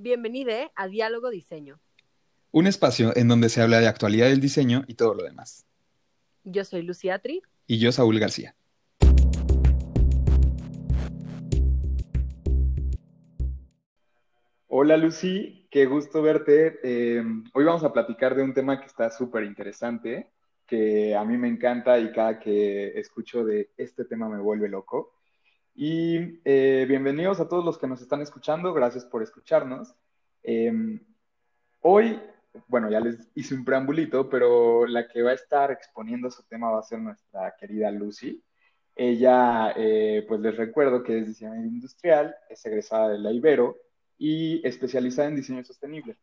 [0.00, 1.80] Bienvenido a Diálogo Diseño.
[2.52, 5.66] Un espacio en donde se habla de actualidad del diseño y todo lo demás.
[6.44, 7.42] Yo soy Lucía Tri.
[7.66, 8.54] Y yo, Saúl García.
[14.68, 16.78] Hola Lucy, qué gusto verte.
[16.84, 20.30] Eh, hoy vamos a platicar de un tema que está súper interesante,
[20.64, 25.17] que a mí me encanta y cada que escucho de este tema me vuelve loco.
[25.80, 29.94] Y eh, bienvenidos a todos los que nos están escuchando, gracias por escucharnos.
[30.42, 30.98] Em,
[31.82, 32.20] hoy,
[32.66, 36.72] bueno, ya les hice un preambulito, pero la que va a estar exponiendo su tema
[36.72, 38.42] va a ser nuestra querida Lucy.
[38.96, 43.76] Ella, eh, pues les recuerdo que es diseñadora industrial, es egresada de la Ibero
[44.18, 46.18] y especializada en diseño sostenible.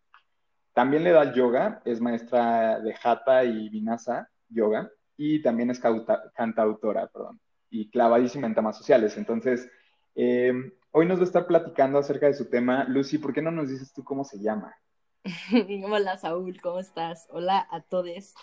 [0.73, 7.07] También le da yoga, es maestra de Hatha y Vinasa Yoga y también es cantautora,
[7.07, 9.17] perdón y clavadísima en temas sociales.
[9.17, 9.69] Entonces,
[10.15, 10.53] eh,
[10.91, 12.85] hoy nos va a estar platicando acerca de su tema.
[12.85, 14.75] Lucy, ¿por qué no nos dices tú cómo se llama?
[15.89, 17.27] Hola, Saúl, ¿cómo estás?
[17.29, 18.33] Hola a todos.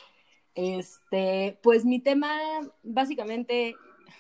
[0.55, 2.31] Este, pues mi tema,
[2.83, 3.77] básicamente,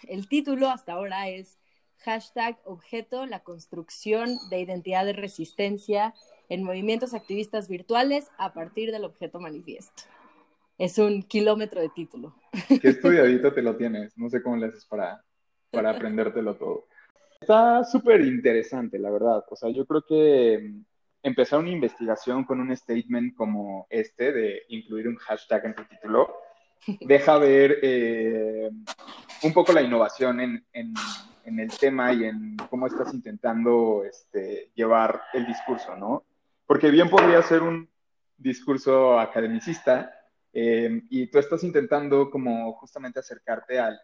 [0.08, 1.58] el título hasta ahora es
[1.98, 6.14] hashtag objeto, la construcción de identidad de resistencia
[6.48, 10.04] en movimientos activistas virtuales a partir del objeto manifiesto
[10.82, 12.34] es un kilómetro de título.
[12.80, 15.22] Qué estudiadito te lo tienes, no sé cómo le haces para,
[15.70, 16.88] para aprendértelo todo.
[17.40, 19.44] Está súper interesante, la verdad.
[19.48, 20.84] O sea, yo creo que mm,
[21.22, 26.34] empezar una investigación con un statement como este, de incluir un hashtag en tu título,
[27.00, 28.68] deja ver eh,
[29.44, 30.94] un poco la innovación en, en,
[31.44, 36.24] en, el tema y en cómo estás intentando este, llevar el discurso, ¿no?
[36.66, 37.88] Porque bien podría ser un
[38.36, 40.18] discurso academicista,
[40.54, 43.98] Em, y tú estás intentando como justamente acercarte al,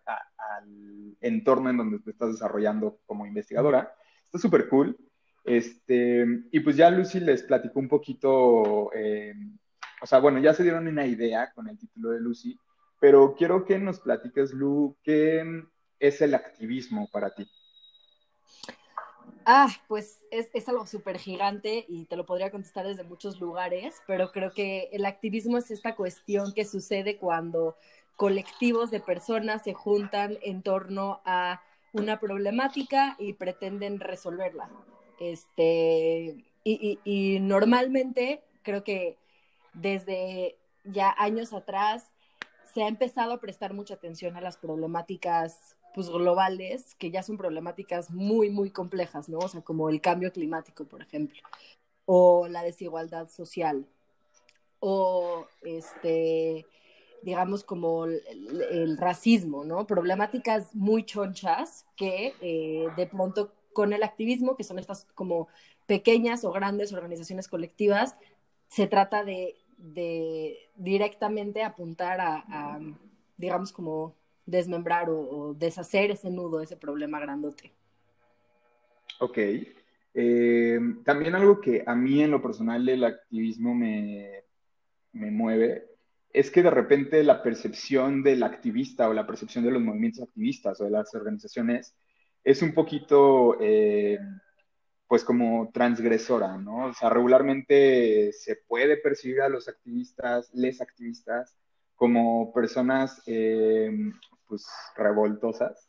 [1.21, 3.93] entorno en donde te estás desarrollando como investigadora.
[4.25, 4.97] Está súper cool.
[5.45, 9.59] Este, y pues ya Lucy les platicó un poquito, em,
[10.01, 12.59] o sea, bueno, ya se dieron una idea con el título de Lucy,
[13.01, 15.65] pero quiero que nos platiques, Lu, qué
[15.99, 17.49] es el activismo para ti.
[19.51, 24.31] Ah, pues es, algo súper gigante y te lo podría contestar desde muchos lugares, pero
[24.31, 27.75] creo que el activismo es esta cuestión que sucede cuando
[28.15, 31.63] colectivos de personas se juntan en torno a
[31.95, 34.69] una problemática y pretenden resolverla.
[35.19, 39.17] Este, y, y normalmente creo que
[39.73, 42.13] desde ya años atrás
[42.75, 47.37] se ha empezado a prestar mucha atención a las problemáticas pues, globales que ya son
[47.37, 49.39] problemáticas muy, muy complejas, ¿no?
[49.39, 51.41] O sea, como el cambio climático, por ejemplo,
[52.05, 53.85] o la desigualdad social,
[54.79, 56.65] o este,
[57.25, 59.89] digamos, como el, racismo, ¿no?
[59.89, 65.49] Problemáticas muy chonchas que eh, de pronto con el activismo, que son estas como
[65.89, 68.17] pequeñas o grandes organizaciones colectivas,
[68.69, 69.57] se trata de,
[70.77, 72.79] directamente apuntar a
[73.37, 74.15] digamos, como
[74.49, 77.73] desmembrar o, deshacer ese nudo, ese problema grandote.
[79.21, 79.39] Ok.
[80.15, 84.45] Eh, también algo que a mí en lo personal el activismo me,
[85.13, 85.85] me mueve
[86.33, 90.81] es que de repente la percepción del activista o la percepción de los movimientos activistas
[90.81, 91.95] o de las organizaciones
[92.43, 94.19] es un poquito, eh,
[95.07, 96.87] pues como transgresora, ¿no?
[96.87, 101.57] O sea, regularmente se puede percibir a los activistas, les activistas,
[101.99, 103.91] como personas eh,
[104.47, 104.67] pues
[104.97, 105.89] revoltosas.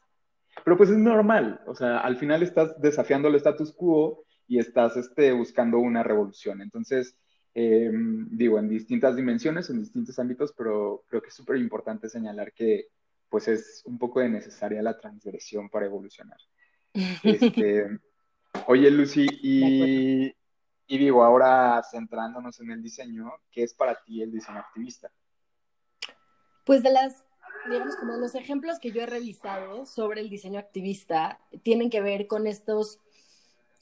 [0.66, 4.97] Pero pues es normal, o sea, al final estás desafiando el status quo y estás
[4.97, 6.62] este, buscando una revolución.
[6.62, 7.16] Entonces,
[7.53, 12.52] em, digo, en distintas dimensiones, en distintos ámbitos, pero creo que es súper importante señalar
[12.53, 12.88] que
[13.30, 16.40] pues es un poco de necesaria la transgresión para evolucionar.
[17.24, 18.00] Este,
[18.66, 20.34] oye, Lucy, y,
[20.88, 25.12] y digo, ahora centrándonos en el diseño, ¿qué es para ti el diseño activista?
[26.69, 27.25] Pues de las
[27.68, 32.28] digamos, como los ejemplos que yo he revisado sobre el diseño activista tienen que ver
[32.28, 33.00] con estos,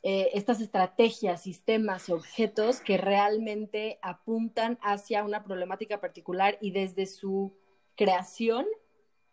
[0.03, 7.51] eh, estas estrategias, sistemas, objetos que realmente apuntan hacia una problemática particular y desde su
[7.97, 8.65] creación,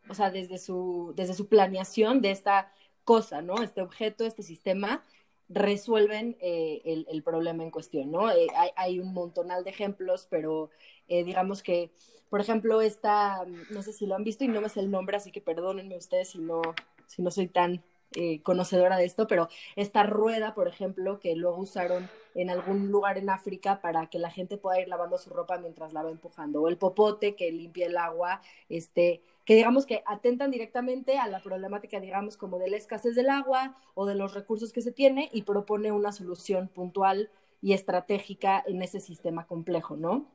[0.09, 2.73] o sea, desde su, desde su planeación de esta
[3.05, 3.63] cosa, ¿no?
[3.63, 5.05] Este objeto, este sistema,
[5.49, 8.31] resuelven eh, el, problema en cuestión, ¿no?
[8.31, 10.71] Eh, hay, hay, un montonal de ejemplos, pero
[11.09, 11.91] digamos que
[12.35, 15.17] por ejemplo, esta, no sé si lo han visto y no me sé el nombre,
[15.17, 16.63] así que perdónenme ustedes si no,
[17.07, 17.81] si no soy tan
[18.17, 23.19] eh, conocedora de esto, pero esta rueda, por ejemplo, que luego usaron en algún lugar
[23.19, 26.63] en África para que la gente pueda ir lavando su ropa mientras la va empujando,
[26.63, 31.43] o el popote que limpia el agua, este, que digamos que atentan directamente a la
[31.43, 35.29] problemática, digamos, como de la escasez del agua o de los recursos que se tiene
[35.33, 37.31] y propone una solución puntual
[37.61, 40.31] y estratégica en ese sistema complejo, ¿no?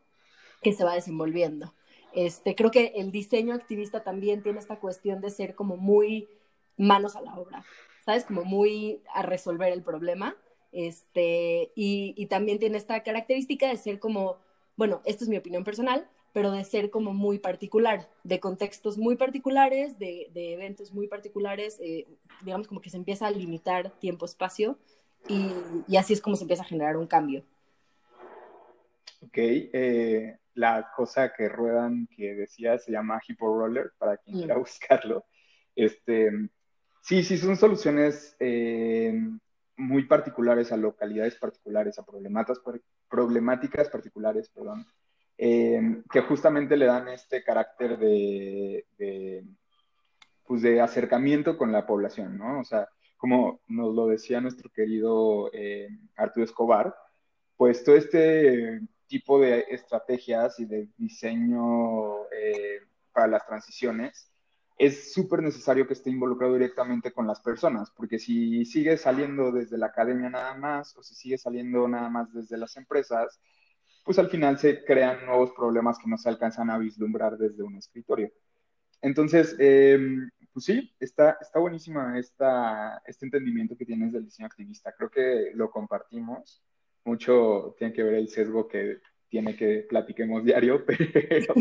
[0.62, 1.74] Que se va desenvolviendo.
[2.14, 6.28] Este, creo que el diseño activista también tiene esta cuestión de ser como muy
[6.80, 7.64] manos a la obra,
[8.04, 8.26] ¿sabes?
[8.26, 10.36] Como muy a resolver el problema.
[10.72, 14.38] Este, y, y también tiene esta característica de ser como,
[14.76, 19.16] bueno, esto es mi opinión personal, pero de ser como muy particular, de contextos muy
[19.16, 22.08] particulares, de, de eventos muy particulares, eh,
[22.44, 24.78] digamos como que se empieza a limitar tiempo-espacio
[25.28, 25.52] y,
[25.88, 27.44] y, así es como se empieza a generar un cambio.
[29.22, 34.56] Ok, eh, la cosa que ruedan que decía se llama Hippo Roller, para quien quiera
[34.56, 34.60] mm.
[34.60, 35.26] buscarlo.
[35.76, 36.32] Este,
[37.02, 39.14] sí, sí, son soluciones eh,
[39.78, 44.86] muy particulares a localidades particulares, a problemáticas, particulares, perdón,
[45.38, 49.46] eh, que justamente le dan este carácter de,
[50.46, 52.60] pues de acercamiento con la población, ¿no?
[52.60, 52.88] O sea,
[53.18, 56.96] como nos lo decía nuestro querido eh, Arturo Escobar,
[57.56, 62.20] pues todo este tipo de estrategias y de diseño
[63.12, 64.32] para las transiciones
[64.80, 69.78] es súper necesario que esté involucrado directamente con las personas, porque si sigue saliendo desde
[69.78, 73.42] la academia nada más o si sigue saliendo nada más desde las empresas,
[74.06, 77.76] pues al final se crean nuevos problemas que no se alcanzan a vislumbrar desde un
[77.76, 78.32] escritorio.
[79.02, 84.94] Entonces, em, pues sí, está, está buenísima esta, este entendimiento que tienes del diseño activista.
[84.98, 86.64] Creo que lo compartimos.
[87.04, 89.00] Mucho tiene que ver el sesgo que
[89.30, 91.54] tiene que platiquemos diario, pero,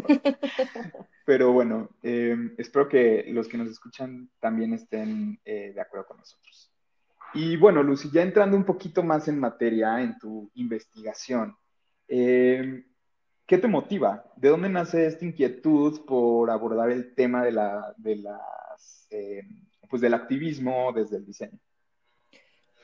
[1.25, 6.19] pero bueno, em, espero que los que nos escuchan también estén eh, de acuerdo con
[6.19, 6.73] nosotros.
[7.35, 11.55] Y bueno, Lucy, ya entrando un poquito más en materia, en tu investigación,
[12.09, 12.85] eh,
[13.49, 14.31] ¿Qué te motiva?
[14.37, 19.41] ¿De dónde nace esta inquietud por abordar el tema de, la, de las, eh,
[19.89, 21.59] pues del activismo desde el diseño?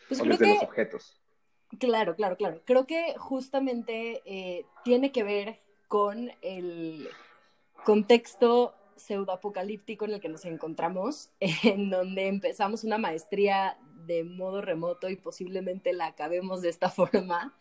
[0.08, 1.22] Pues o desde los objetos.
[1.78, 2.62] Claro, claro, claro.
[2.64, 7.08] Creo que justamente eh, tiene que ver con el
[7.84, 15.08] contexto pseudoapocalíptico en el que nos encontramos, en donde empezamos una maestría de modo remoto
[15.08, 17.56] y posiblemente la acabemos de esta forma.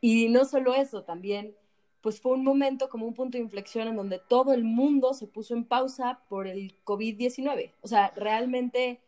[0.00, 1.56] Y no solo eso, también
[2.00, 5.28] pues fue un momento como un punto de inflexión en donde todo el mundo se
[5.28, 7.74] puso en pausa por el COVID-19.
[7.80, 9.00] O sea, realmente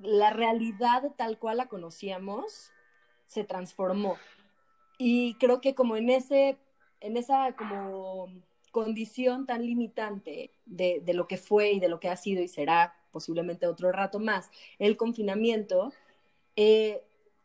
[0.00, 2.70] la realidad tal cual la conocíamos
[3.32, 4.16] se transformó.
[4.98, 6.58] Y creo que como en ese,
[7.00, 8.28] en esa como
[8.70, 12.48] condición tan limitante de, de lo que fue y de lo que ha sido y
[12.48, 15.92] será posiblemente otro rato más, el confinamiento,
[16.56, 17.02] eh,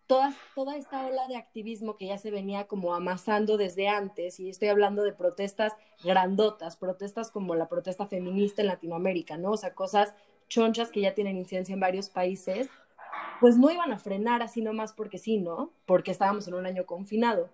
[0.07, 4.49] toda, toda esta ola de activismo que ya se venía como amasando desde antes, y
[4.49, 5.73] estoy hablando de protestas
[6.03, 9.51] grandotas, protestas como la protesta feminista en Latinoamérica, ¿no?
[9.51, 10.13] O sea, cosas
[10.47, 12.69] chonchas que ya tienen incidencia en varios países,
[13.39, 15.71] pues no iban a frenar así nomás porque sí, ¿no?
[15.85, 17.49] Porque estábamos en un año confinado.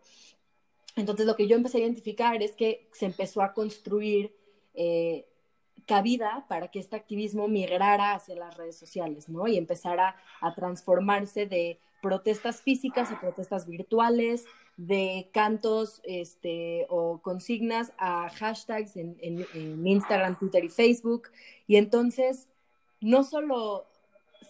[0.95, 4.35] Entonces lo que yo empecé a identificar es que se empezó a construir
[4.75, 5.25] eh,
[5.85, 9.47] cabida para que este activismo migrara hacia las redes sociales, ¿no?
[9.47, 14.45] Y empezara a transformarse de protestas físicas a protestas virtuales,
[14.77, 19.15] de cantos este, o consignas a hashtags en,
[19.85, 21.29] Instagram, Twitter y Facebook.
[21.67, 22.47] Y entonces
[22.99, 23.85] no solo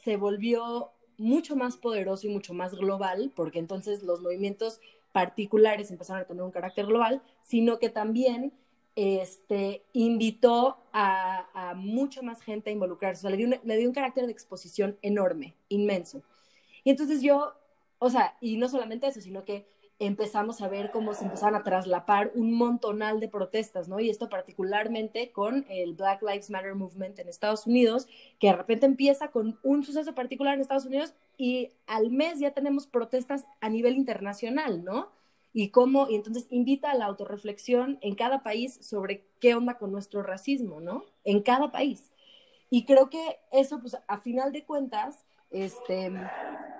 [0.03, 4.79] se volvió mucho más poderoso y mucho más global, porque entonces los movimientos
[5.11, 8.51] particulares empezaron a tener un carácter global, sino que también
[8.95, 13.19] este, invitó a, mucha más gente a involucrarse.
[13.19, 16.21] O sea, le dio, le dio un carácter de exposición enorme, inmenso.
[16.83, 17.53] Y entonces yo,
[17.99, 19.65] o sea, y no solamente eso, sino que
[20.05, 23.99] empezamos a ver cómo se empezaron a traslapar un montonal de protestas, ¿no?
[23.99, 28.07] Y esto particularmente con el Black Lives Matter Movement en Estados Unidos,
[28.39, 32.51] que de repente empieza con un suceso particular en Estados Unidos y al mes ya
[32.51, 35.09] tenemos protestas a nivel internacional, ¿no?
[35.53, 39.91] Y cómo, y entonces invita a la autorreflexión en cada país sobre qué onda con
[39.91, 41.05] nuestro racismo, ¿no?
[41.23, 42.11] En cada país.
[42.69, 46.11] Y creo que eso, pues, a final de cuentas, este,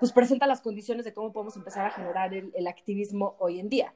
[0.00, 3.94] pues presenta las condiciones de cómo podemos empezar a generar el, activismo hoy en día.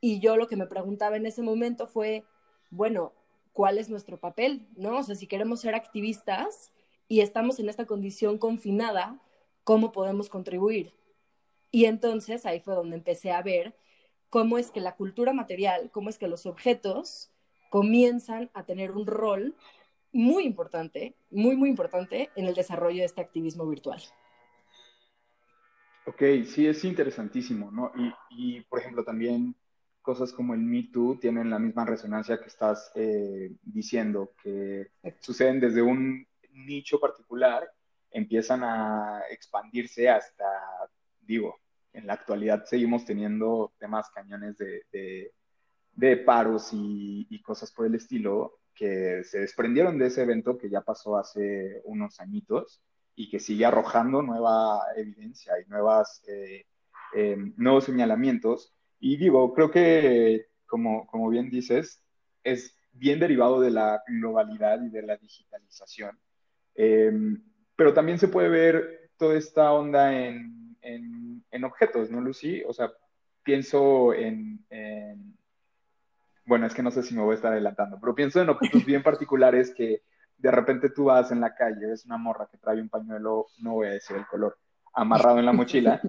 [0.00, 2.24] Y yo lo que me preguntaba en ese momento fue,
[2.70, 3.12] bueno,
[3.52, 4.68] ¿cuál es nuestro papel?
[4.76, 4.98] ¿No?
[4.98, 6.72] O sea, si queremos ser activistas
[7.08, 9.18] y estamos en esta condición confinada,
[9.64, 10.92] ¿cómo podemos contribuir?
[11.70, 13.74] Y entonces ahí fue donde empecé a ver
[14.30, 17.30] cómo es que la cultura material, cómo es que los objetos
[17.70, 19.56] comienzan a tener un rol
[20.18, 24.02] muy importante, muy, muy importante en el desarrollo de este activismo virtual.
[26.06, 27.92] Ok, sí, es interesantísimo, ¿no?
[28.30, 29.54] Y, por ejemplo, también
[30.02, 34.88] cosas como el Me Too tienen la misma resonancia que estás eh, diciendo, que
[35.20, 37.70] suceden desde un nicho particular,
[38.10, 40.44] empiezan a expandirse hasta,
[41.20, 41.60] digo,
[41.92, 45.30] en la actualidad seguimos teniendo temas cañones de,
[45.92, 50.70] de, paros y, y, cosas por el estilo que se desprendieron de ese evento que
[50.70, 52.80] ya pasó hace unos añitos
[53.16, 56.66] y que sigue arrojando nueva evidencia y nuevas, eh,
[57.14, 58.72] eh, nuevos señalamientos.
[59.00, 62.04] Y digo, creo que, como, como bien dices,
[62.44, 66.18] es bien derivado de la globalidad y de la digitalización.
[66.76, 67.12] Eh,
[67.74, 72.62] pero también se puede ver toda esta onda en, en, en, objetos, ¿no, Lucy?
[72.66, 72.92] O sea,
[73.42, 75.37] pienso en, en,
[76.48, 78.82] Bueno, es que no sé si me voy a estar adelantando, pero pienso en objetos
[78.86, 80.00] bien particulares que
[80.38, 83.74] de repente tú vas en la calle, ves una morra que trae un pañuelo, no
[83.74, 84.56] voy a decir el color,
[84.94, 86.00] amarrado en la mochila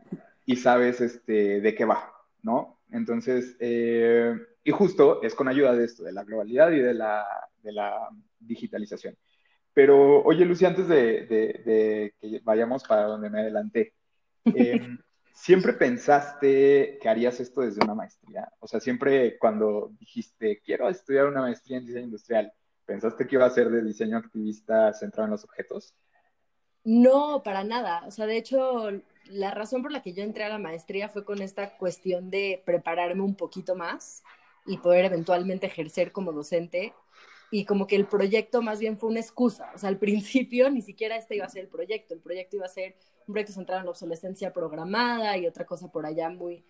[0.45, 2.79] y sabes este, de qué va, ¿no?
[2.89, 7.25] Entonces, eh, y justo es con ayuda de esto, de la globalidad y de la,
[7.61, 8.07] de la
[8.39, 9.17] digitalización.
[9.73, 11.25] Pero, oye, Lucy, antes de,
[11.65, 13.93] de, que vayamos para donde me adelanté,
[14.55, 14.87] eh,
[15.41, 18.51] ¿siempre pensaste que harías esto desde una maestría?
[18.59, 22.53] O sea, siempre cuando dijiste, quiero estudiar una maestría en diseño industrial,
[22.89, 25.93] ¿Pensaste que iba a ser de diseño activista centrado en los objetos?
[26.83, 28.03] No, para nada.
[28.07, 28.89] O sea, de hecho,
[29.25, 32.63] la razón por la que yo entré a la maestría fue con esta cuestión de
[32.65, 34.23] prepararme un poquito más
[34.65, 36.95] y poder eventualmente ejercer como docente.
[37.51, 39.71] Y como que el proyecto más bien fue una excusa.
[39.75, 42.13] O sea, al principio ni siquiera este iba a ser el proyecto.
[42.13, 42.95] El proyecto iba a ser
[43.27, 46.65] un proyecto centrado en la obsolescencia programada y otra cosa por allá muy,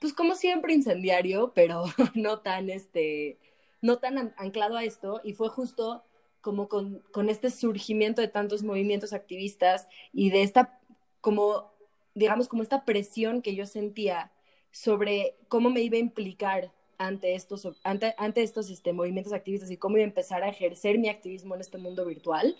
[0.00, 3.38] pues como siempre incendiario, pero no tan este,
[3.82, 6.04] no tan anclado a esto y fue justo
[6.40, 10.78] como con, con, este surgimiento de tantos movimientos activistas y de esta,
[11.20, 11.72] como,
[12.14, 14.32] digamos, como esta presión que yo sentía
[14.70, 19.76] sobre cómo me iba a implicar ante estos, ante, ante estos este, movimientos activistas y
[19.76, 22.56] cómo iba a empezar a ejercer mi activismo en este mundo virtual,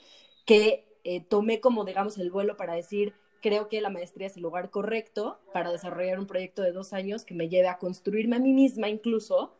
[0.47, 4.43] que eh, tomé como, digamos, el vuelo para decir, creo que la maestría es el
[4.43, 8.41] lugar correcto para desarrollar un proyecto de dos años que me lleve a construirme a
[8.41, 9.55] mí misma incluso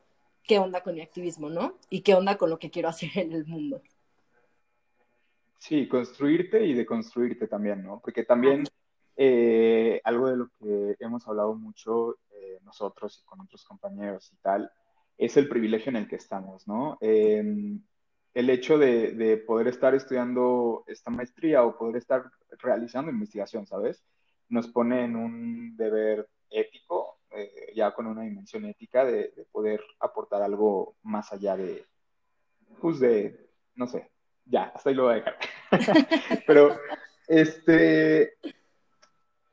[0.45, 1.77] qué onda con mi activismo, ¿no?
[1.91, 3.83] Y qué onda con lo que quiero hacer en el mundo.
[5.59, 8.01] Sí, construirte y deconstruirte también, ¿no?
[8.01, 8.65] Porque también
[9.17, 12.17] eh, algo de lo que hemos hablado mucho
[12.49, 14.71] eh, nosotros y con otros compañeros y tal,
[15.17, 16.99] es el privilegio en el que estamos, ¿no?
[17.01, 17.83] Em,
[18.35, 24.05] el hecho de, de, poder estar estudiando esta maestría o poder estar realizando investigación, ¿sabes?
[24.49, 30.43] Nos pone en un deber ético eh, ya con una dimensión ética de, poder aportar
[30.43, 31.85] algo más allá de,
[32.81, 34.11] pues de, no sé,
[34.47, 35.39] ya, hasta ahí lo voy a dejar.
[36.47, 36.79] Pero,
[37.27, 38.39] este,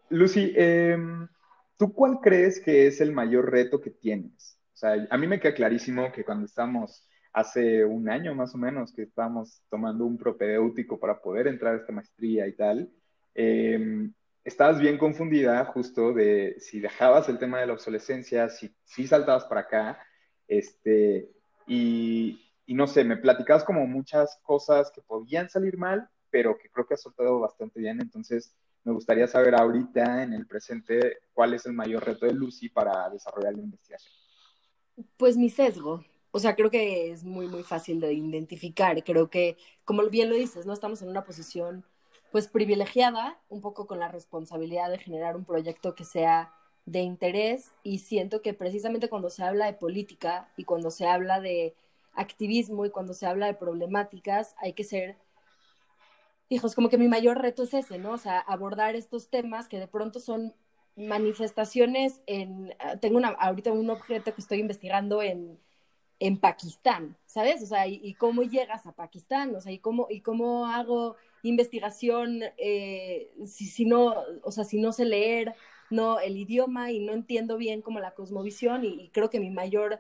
[0.10, 1.28] Lucy, em,
[1.78, 4.58] ¿tú cuál crees que es el mayor reto que tienes?
[4.74, 8.58] O sea, a mí me queda clarísimo que cuando estamos hace un año más o
[8.58, 12.90] menos que estábamos tomando un propedéutico para poder entrar a esta maestría y tal,
[13.34, 14.10] eh,
[14.46, 19.46] estabas bien confundida justo de si dejabas el tema de la obsolescencia, si, si saltabas
[19.46, 20.00] para acá,
[20.48, 21.32] este,
[21.68, 26.70] y, y, no sé, me platicabas como muchas cosas que podían salir mal, pero que
[26.70, 28.56] creo que has soltado bastante bien, entonces
[28.86, 33.10] me gustaría saber ahorita, en el presente, cuál es el mayor reto de Lucy para
[33.10, 34.14] desarrollar la investigación.
[35.18, 39.04] Pues mi sesgo, o sea, creo que es muy, muy fácil de identificar.
[39.04, 41.84] Creo que, como bien lo dices, no estamos en una posición
[42.32, 46.54] pues privilegiada, un poco con la responsabilidad de generar un proyecto que sea
[46.86, 51.40] de interés y siento que precisamente cuando se habla de política y cuando se habla
[51.40, 51.74] de
[52.14, 55.16] activismo y cuando se habla de problemáticas hay que ser
[56.50, 58.12] hijos, como que mi mayor reto es ese, ¿no?
[58.12, 60.54] O sea, abordar estos temas que de pronto son
[60.96, 65.60] manifestaciones en, tengo una, ahorita un objeto que estoy investigando en,
[66.20, 67.62] en Pakistán, ¿sabes?
[67.64, 72.42] O sea, y, cómo llegas a Pakistán, o sea, y cómo, y cómo hago investigación
[72.58, 75.56] eh, si, si, no, o sea, si no sé leer
[75.90, 80.00] no el idioma y no entiendo bien como la cosmovisión y, creo que mi mayor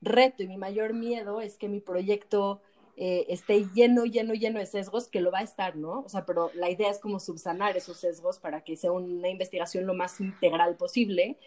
[0.00, 2.60] reto y mi mayor miedo es que mi proyecto
[2.96, 6.00] eh, esté lleno, lleno, lleno de sesgos, que lo va a estar, ¿no?
[6.00, 9.86] O sea, pero la idea es como subsanar esos sesgos para que sea una investigación
[9.86, 11.38] lo más integral posible,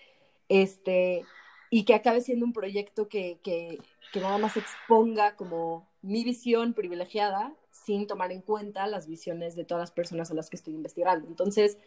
[0.49, 1.23] este,
[1.69, 3.79] y que acabe siendo un proyecto que, que,
[4.11, 9.65] que nada más exponga como mi visión privilegiada sin tomar en cuenta las visiones de
[9.65, 11.27] todas las personas a las que estoy investigando.
[11.27, 11.77] Entonces,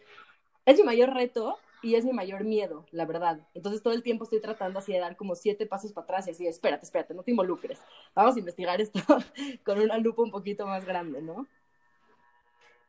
[0.65, 3.39] es mi mayor reto y es mi mayor miedo, la verdad.
[3.53, 6.31] Entonces, todo el tiempo estoy tratando así de dar como siete pasos para atrás y
[6.31, 7.79] así, espérate, espérate, no te involucres.
[8.13, 8.99] Vamos a investigar esto
[9.63, 11.47] con una lupa un poquito más grande, ¿no?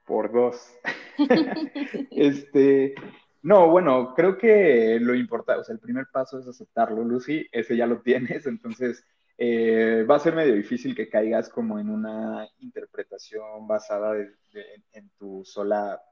[0.04, 0.76] Por dos.
[2.10, 2.94] este,
[3.42, 7.76] no, bueno, creo que lo importante, o sea, el primer paso es aceptarlo, Lucy, ese
[7.76, 9.04] ya lo tienes, entonces
[9.38, 14.14] eh, va a ser medio difícil que caigas como en una interpretación basada
[14.92, 16.02] en tu sola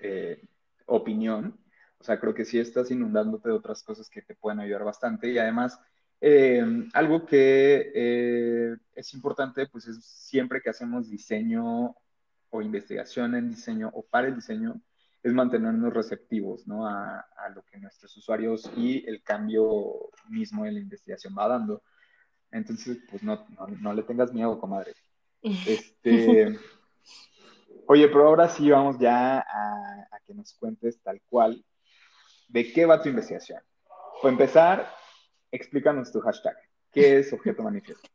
[0.00, 0.42] eh,
[0.86, 1.56] opinión,
[2.00, 5.30] O sea, creo que sí estás inundándote de otras cosas que te pueden ayudar bastante
[5.30, 5.78] y además
[6.20, 6.64] eh,
[6.94, 11.94] algo que eh, es importante, pues es siempre que hacemos diseño
[12.50, 14.80] o investigación en diseño o para el diseño,
[15.22, 16.86] es mantenernos receptivos ¿no?
[16.86, 21.82] a, a, lo que nuestros usuarios y el cambio mismo en la investigación va dando.
[22.50, 24.94] Entonces, pues no, no, no le tengas miedo, comadre.
[25.42, 26.58] Este,
[27.86, 31.64] oye, pero ahora sí vamos ya a, a, que nos cuentes tal cual
[32.50, 33.60] de qué va tu investigación.
[34.20, 34.94] Para empezar,
[35.50, 36.56] explícanos tu hashtag.
[36.92, 38.08] ¿Qué es objeto manifiesto?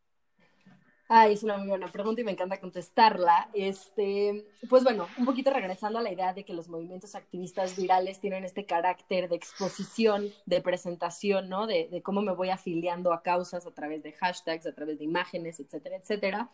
[1.08, 3.50] Ay, es una muy buena pregunta y me encanta contestarla.
[3.54, 8.20] Este, pues bueno, un poquito regresando a la idea de que los movimientos activistas virales
[8.20, 11.68] tienen este carácter de exposición, de presentación, ¿no?
[11.68, 15.06] De, de cómo me voy afiliando a causas a través de hashtags, a través de
[15.06, 16.50] imágenes, etcétera, etcétera.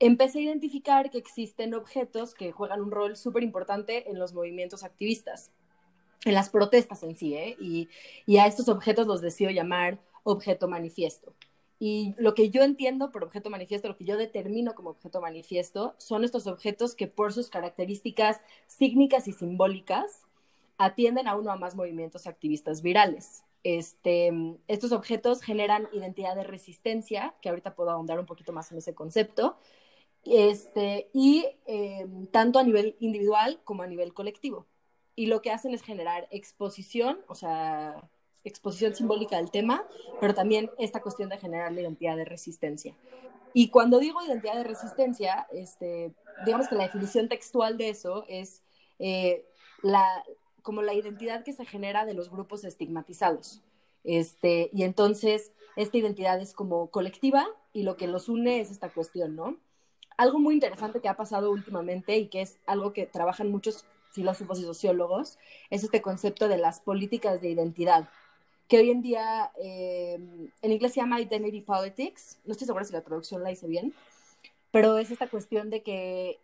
[0.00, 4.82] Empecé a identificar que existen objetos que juegan un rol súper importante en los movimientos
[4.82, 5.52] activistas,
[6.24, 7.56] en las protestas en sí, ¿eh?
[7.60, 7.88] Y,
[8.26, 11.34] y a estos objetos los decido llamar objeto manifiesto.
[11.78, 15.94] Y lo que yo entiendo por objeto manifiesto, lo que yo determino como objeto manifiesto,
[15.98, 20.22] son estos objetos que por sus características sígnicas y simbólicas
[20.78, 23.44] atienden a uno o más movimientos activistas virales.
[23.62, 24.32] Este,
[24.68, 28.94] estos objetos generan identidad de resistencia, que ahorita puedo ahondar un poquito más en ese
[28.94, 29.58] concepto,
[30.24, 34.66] este, y eh, tanto a nivel individual como a nivel colectivo.
[35.16, 38.08] Y lo que hacen es generar exposición, o sea,
[38.44, 39.84] exposición simbólica del tema,
[40.20, 42.94] pero también esta cuestión de generar la identidad de resistencia.
[43.52, 46.12] Y cuando digo identidad de resistencia, este,
[46.44, 48.62] digamos que la definición textual de eso es
[48.98, 49.46] eh,
[49.82, 50.22] la,
[50.62, 53.62] como la identidad que se genera de los grupos estigmatizados.
[54.04, 58.90] Este, y entonces, esta identidad es como colectiva y lo que los une es esta
[58.90, 59.56] cuestión, ¿no?
[60.16, 63.84] Algo muy interesante que ha pasado últimamente y que es algo que trabajan muchos
[64.16, 65.38] filósofos y sociólogos
[65.70, 68.08] es este concepto de las políticas de identidad,
[68.66, 70.18] que hoy en día eh,
[70.60, 73.94] en inglés se llama Identity Politics, no estoy segura si la traducción la hice bien,
[74.72, 76.40] pero es esta cuestión de que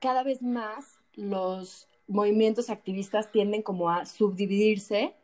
[0.00, 5.14] cada vez más los movimientos activistas tienden como a subdividirse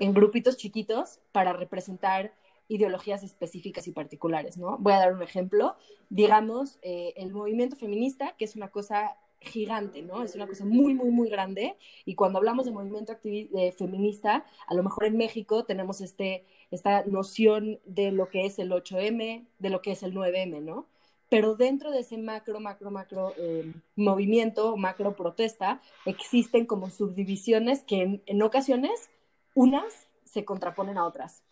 [0.00, 2.32] en grupitos chiquitos para representar
[2.68, 4.78] ideologías específicas y particulares, ¿no?
[4.78, 5.76] Voy a dar un ejemplo.
[6.08, 10.22] Digamos, eh, el movimiento feminista, que es una cosa gigante, ¿no?
[10.22, 11.76] Es una cosa muy, muy, muy grande.
[12.04, 17.04] Y cuando hablamos de movimiento de feminista, a lo mejor en México tenemos este, esta
[17.04, 20.86] noción de lo que es el 8M, de lo que es el 9M, ¿no?
[21.28, 28.02] Pero dentro de ese macro, macro, macro eh, movimiento, macro protesta, existen como subdivisiones que
[28.02, 29.10] en, en ocasiones
[29.54, 31.42] unas se contraponen a otras.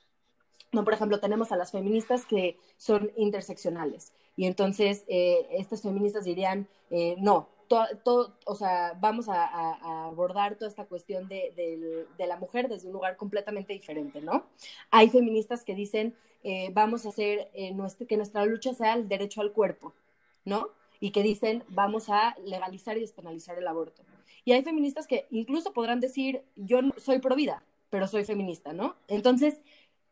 [0.72, 6.24] No, por ejemplo, tenemos a las feministas que son interseccionales y entonces eh, estas feministas
[6.24, 7.48] dirían, eh, no,
[8.45, 13.73] o sea, vamos a, abordar toda esta cuestión de, la mujer desde un lugar completamente
[13.73, 14.47] diferente, ¿no?
[14.91, 17.75] Hay feministas que dicen, eh, vamos a hacer eh,
[18.09, 19.93] que nuestra lucha sea el derecho al cuerpo,
[20.45, 20.69] ¿no?
[21.01, 24.03] Y que dicen, vamos a legalizar y despenalizar el aborto.
[24.45, 28.97] Y hay feministas que incluso podrán decir, yo soy pro vida, pero soy feminista, ¿no?
[29.09, 29.61] Entonces,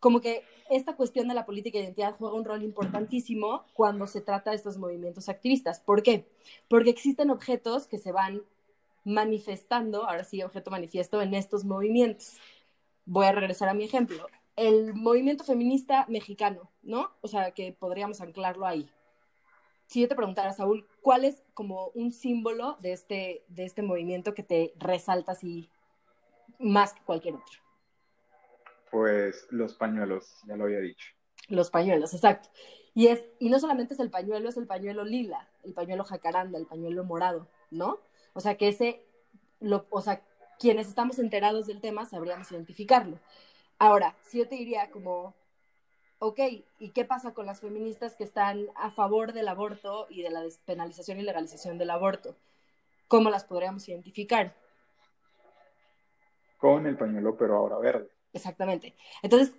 [0.00, 4.20] como que esta cuestión de la política de identidad juega un rol importantísimo cuando se
[4.20, 5.80] trata de estos movimientos activistas.
[5.80, 6.26] ¿Por qué?
[6.68, 8.42] Porque existen objetos que se van
[9.04, 12.38] manifestando, ahora sí, objeto manifiesto, en estos movimientos.
[13.04, 14.26] Voy a regresar a mi ejemplo.
[14.56, 17.10] El movimiento feminista mexicano, ¿no?
[17.20, 18.88] O sea, que podríamos anclarlo ahí.
[19.86, 24.34] Si yo te preguntara, Saúl, ¿cuál es como un símbolo de este, de este movimiento
[24.34, 25.68] que te resalta así
[26.58, 27.69] más que cualquier otro?
[28.90, 31.08] Pues los pañuelos, ya lo había dicho.
[31.48, 32.48] Los pañuelos, exacto.
[32.94, 36.58] Y, es, y no solamente es el pañuelo, es el pañuelo lila, el pañuelo jacaranda,
[36.58, 38.00] el pañuelo morado, ¿no?
[38.32, 39.04] O sea que ese,
[39.60, 40.22] lo, o sea,
[40.58, 43.18] quienes estamos enterados del tema sabríamos identificarlo.
[43.78, 45.34] Ahora, si yo te diría como,
[46.18, 46.38] ok,
[46.78, 50.42] ¿y qué pasa con las feministas que están a favor del aborto y de la
[50.42, 52.36] despenalización y legalización del aborto?
[53.08, 54.54] ¿Cómo las podríamos identificar?
[56.58, 58.10] Con el pañuelo, pero ahora verde.
[58.32, 58.94] Exactamente.
[59.22, 59.54] Entonces,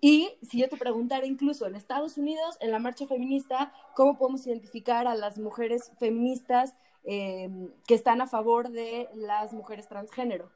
[0.00, 4.46] y si yo te preguntara incluso en Estados Unidos, en la marcha feminista, ¿cómo podemos
[4.46, 6.74] identificar a las mujeres feministas
[7.04, 7.48] eh,
[7.86, 10.50] que están a favor de las mujeres transgénero?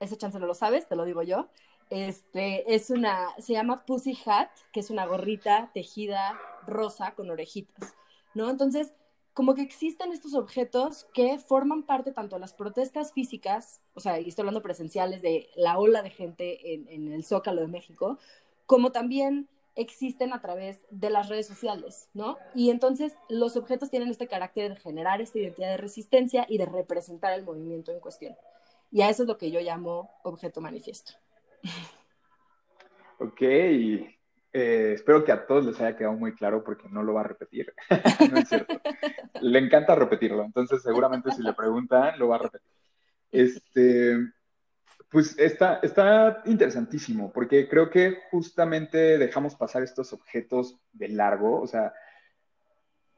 [0.00, 1.48] Ese chance no lo sabes, te lo digo yo.
[1.90, 7.94] Este, es una, se llama Pussy Hat, que es una gorrita tejida rosa con orejitas,
[8.34, 8.50] ¿no?
[8.50, 8.94] Entonces,
[9.34, 14.20] como que existen estos objetos que forman parte tanto de las protestas físicas, o sea,
[14.20, 18.18] y estoy hablando presenciales de la ola de gente en, el Zócalo de México,
[18.66, 22.38] como también existen a través de las redes sociales, ¿no?
[22.54, 26.66] Y entonces los objetos tienen este carácter de generar esta identidad de resistencia y de
[26.66, 28.36] representar el movimiento en cuestión.
[28.92, 31.14] Y a eso es lo que yo llamo objeto manifiesto.
[33.18, 33.42] Ok,
[34.56, 37.24] eh, espero que a todos les haya quedado muy claro porque no lo va a
[37.24, 37.74] repetir.
[38.32, 38.80] no es cierto.
[39.40, 42.70] Le encanta repetirlo, entonces seguramente si le preguntan lo va a repetir.
[43.32, 44.16] Este,
[45.10, 51.66] pues está, está interesantísimo porque creo que justamente dejamos pasar estos objetos de largo, o
[51.66, 51.92] sea,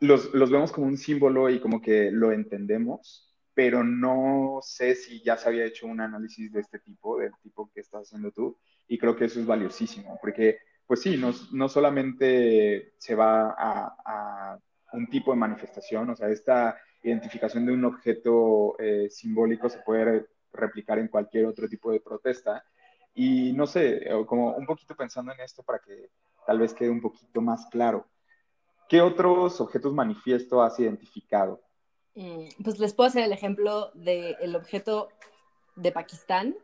[0.01, 5.22] los, los vemos como un símbolo y como que lo entendemos, pero no sé si
[5.22, 8.59] ya se había hecho un análisis de este tipo, del tipo que estás haciendo tú,
[8.88, 14.59] y creo que eso es valiosísimo, porque pues sí, no, no solamente se va a,
[14.92, 20.27] un tipo de manifestación, o sea, esta identificación de un objeto eh, simbólico se puede
[20.53, 22.64] replicar en cualquier otro tipo de protesta.
[23.14, 26.11] Y no sé, como un poquito pensando en esto para que
[26.46, 28.07] tal vez quede un poquito más claro.
[28.88, 31.61] ¿Qué otros objetos manifiesto has identificado?
[32.14, 35.09] Mm, pues les puedo hacer el ejemplo del objeto
[35.75, 36.57] de Pakistán,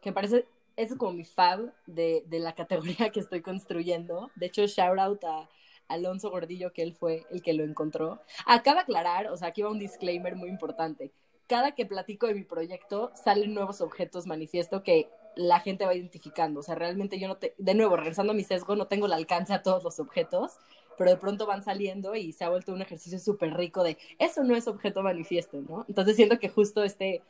[0.00, 4.30] que parece, es como mi fab de, de, la categoría que estoy construyendo.
[4.36, 5.48] De hecho, shout out a
[5.88, 8.20] Alonso Gordillo, que él fue el que lo encontró.
[8.46, 11.12] Acaba de aclarar, o sea, aquí va un disclaimer muy importante.
[11.46, 16.60] Cada que platico de mi proyecto, salen nuevos objetos manifiesto que la gente va identificando.
[16.60, 19.12] O sea, realmente yo no te, de nuevo, regresando a mi sesgo, no tengo el
[19.12, 20.58] alcance a todos los objetos,
[20.96, 24.44] pero de pronto van saliendo y se ha vuelto un ejercicio súper rico de eso
[24.44, 25.84] no es objeto manifiesto, ¿no?
[25.88, 27.22] Entonces siento que justo este,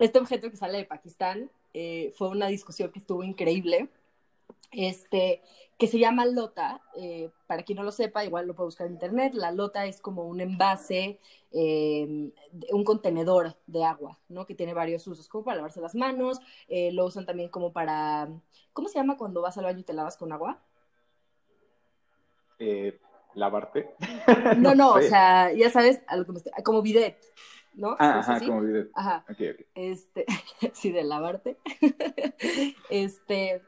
[0.00, 3.88] este objeto que sale de Pakistán eh, fue una discusión que estuvo increíble,
[4.72, 5.42] este,
[5.78, 8.94] que se llama lota, eh, para quien no lo sepa, igual lo puede buscar en
[8.94, 11.18] internet, la lota es como un envase,
[11.52, 12.32] eh,
[12.72, 14.46] un contenedor de agua, ¿no?
[14.46, 18.28] Que tiene varios usos, como para lavarse las manos, lo usan también como para,
[18.72, 20.60] ¿cómo se llama cuando vas al baño y te lavas con agua?
[22.60, 23.00] Eh,
[23.34, 23.94] lavarte.
[24.58, 26.00] No, no, o sea, ya sabes,
[26.62, 27.18] como bidet,
[27.80, 27.96] ¿no?
[27.98, 28.90] Ah, ajá, como bidet.
[28.94, 29.24] Ajá.
[29.74, 30.26] Este,
[30.74, 31.56] sí, de lavarte.
[32.90, 33.62] este,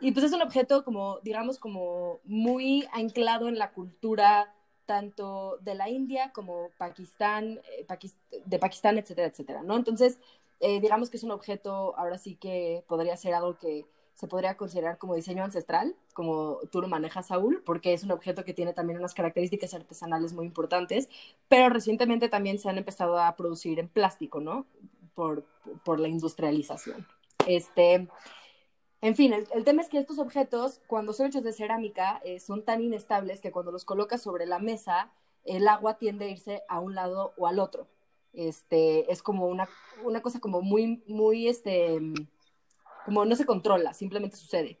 [0.00, 5.74] y pues es un objeto como, digamos, como muy anclado en la cultura tanto de
[5.74, 7.86] la India como Pakistán, eh,
[8.44, 9.76] de Pakistán, etcétera, etcétera, ¿no?
[9.76, 10.18] Entonces,
[10.60, 14.56] eh, digamos que es un objeto, ahora sí que podría ser algo que se podría
[14.56, 18.72] considerar como diseño ancestral, como tú lo manejas, Saúl, porque es un objeto que tiene
[18.72, 21.08] también unas características artesanales muy importantes,
[21.48, 24.66] pero recientemente también se han empezado a producir en plástico, ¿no?
[25.14, 25.44] Por,
[25.84, 27.06] por la industrialización.
[27.46, 28.08] Este,
[29.02, 32.64] en fin, el, tema es que estos objetos, cuando son hechos de cerámica, eh, son
[32.64, 35.10] tan inestables que cuando los colocas sobre la mesa,
[35.44, 37.88] el agua tiende a irse a un lado o al otro.
[38.32, 39.68] Este, es como una,
[40.04, 42.00] una cosa como muy, muy, este,
[43.04, 44.78] como no se controla, simplemente sucede.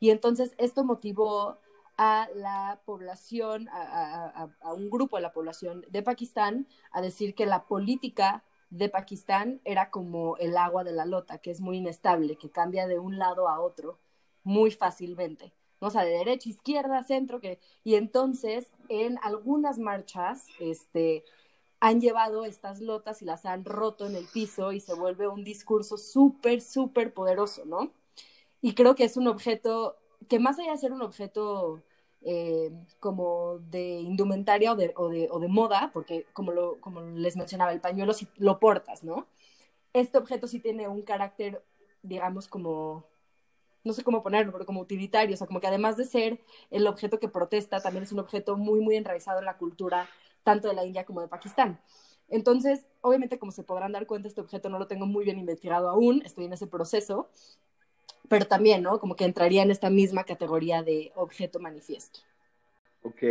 [0.00, 1.58] Y entonces esto motivó
[1.96, 7.66] a la población, a, un grupo de la población de Pakistán, a decir que la
[7.66, 12.50] política de Pakistán era como el agua de la lota, que es muy inestable, que
[12.50, 13.98] cambia de un lado a otro
[14.42, 15.52] muy fácilmente.
[15.80, 15.88] ¿no?
[15.88, 17.60] O sea, de derecha, izquierda, centro, que...
[17.84, 21.24] y entonces en algunas marchas, este,
[21.82, 25.42] han llevado estas lotas y las han roto en el piso y se vuelve un
[25.42, 27.90] discurso súper, súper poderoso, ¿no?
[28.60, 29.96] Y creo que es un objeto
[30.28, 31.82] que más allá de ser un objeto
[32.20, 37.00] eh, como de indumentaria o de, o, de, o de, moda, porque como, lo, como
[37.00, 39.26] les mencionaba, el pañuelo sí lo portas, ¿no?
[39.92, 41.64] Este objeto sí tiene un carácter,
[42.02, 43.06] digamos, como,
[43.82, 46.40] no sé cómo ponerlo, pero como utilitario, o sea, como que además de ser
[46.70, 50.08] el objeto que protesta, también es un objeto muy, muy enraizado en la cultura
[50.42, 51.80] tanto de la India como de Pakistán.
[52.28, 55.90] Entonces, obviamente, como se podrán dar cuenta, este objeto no lo tengo muy bien investigado
[55.90, 57.28] aún, estoy en ese proceso,
[58.28, 58.98] pero también, ¿no?
[58.98, 62.20] Como que entraría en esta misma categoría de objeto manifiesto.
[63.02, 63.22] Ok,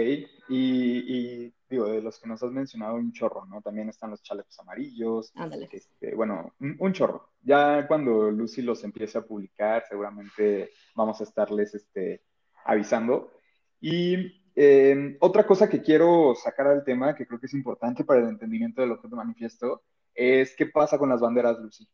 [0.50, 3.62] y, digo, de los que nos has mencionado, un chorro, ¿no?
[3.62, 5.32] También están los chalecos amarillos.
[5.34, 5.70] Ándale.
[5.72, 7.30] Este, bueno, un, chorro.
[7.42, 12.22] Ya cuando Lucy los empiece a publicar, seguramente vamos a estarles este,
[12.66, 13.32] avisando.
[13.80, 18.20] Y eh, otra cosa que quiero sacar al tema, que creo que es importante para
[18.20, 19.82] el entendimiento del objeto manifiesto,
[20.14, 21.90] es qué pasa con las banderas, Lucy.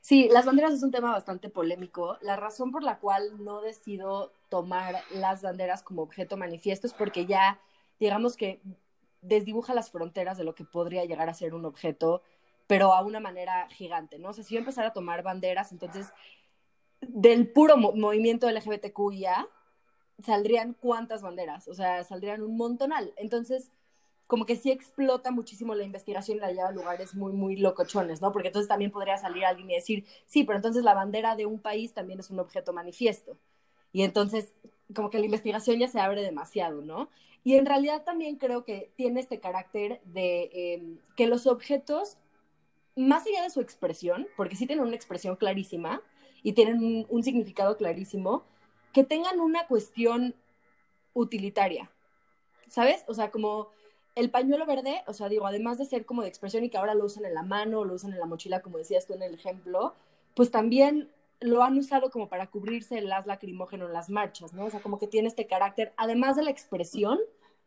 [0.00, 2.16] Sí, las banderas es un tema bastante polémico.
[2.22, 7.26] La razón por la cual no decido tomar las banderas como objeto manifiesto es porque
[7.26, 7.60] ya,
[8.00, 8.62] digamos que
[9.20, 12.22] desdibuja las fronteras de lo que podría llegar a ser un objeto,
[12.66, 14.30] pero a una manera gigante, ¿no?
[14.30, 16.06] O sea, si yo empezara a tomar banderas, entonces,
[17.02, 19.46] del puro movimiento LGBTQIA,
[20.22, 23.12] saldrían cuántas banderas, o sea, saldrían un montonal.
[23.16, 23.70] Entonces,
[24.26, 28.20] como que sí explota muchísimo la investigación y la lleva a lugares muy, muy locochones,
[28.20, 28.32] ¿no?
[28.32, 31.60] Porque entonces también podría salir alguien y decir, sí, pero entonces la bandera de un
[31.60, 33.38] país también es un objeto manifiesto.
[33.92, 34.52] Y entonces,
[34.94, 37.08] como que la investigación ya se abre demasiado, ¿no?
[37.44, 42.18] Y en realidad también creo que tiene este carácter de em, que los objetos
[42.98, 46.02] más allá de su expresión, porque sí tienen una expresión clarísima
[46.42, 48.44] y tienen un, significado clarísimo,
[48.92, 50.34] que tengan una cuestión
[51.14, 51.90] utilitaria,
[52.68, 53.04] ¿sabes?
[53.08, 53.68] O sea, como
[54.14, 56.94] el pañuelo verde, o sea, digo, además de ser como de expresión y que ahora
[56.94, 59.34] lo usan en la mano, lo usan en la mochila, como decías tú en el
[59.34, 59.94] ejemplo,
[60.34, 64.64] pues también lo han usado como para cubrirse el as lacrimógeno en las marchas, ¿no?
[64.64, 67.18] O sea, como que tiene este carácter, además de la expresión,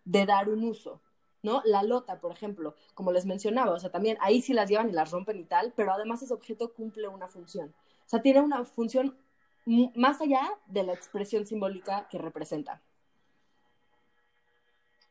[0.04, 1.00] de dar un uso.
[1.44, 1.62] ¿no?
[1.66, 4.94] La lota, por ejemplo, como les mencionaba, o sea, también ahí sí las llevan y
[4.94, 7.74] las rompen y tal, pero además ese objeto cumple una función.
[8.06, 9.18] O sea, tiene una función
[9.66, 12.82] más allá de la expresión simbólica que representa.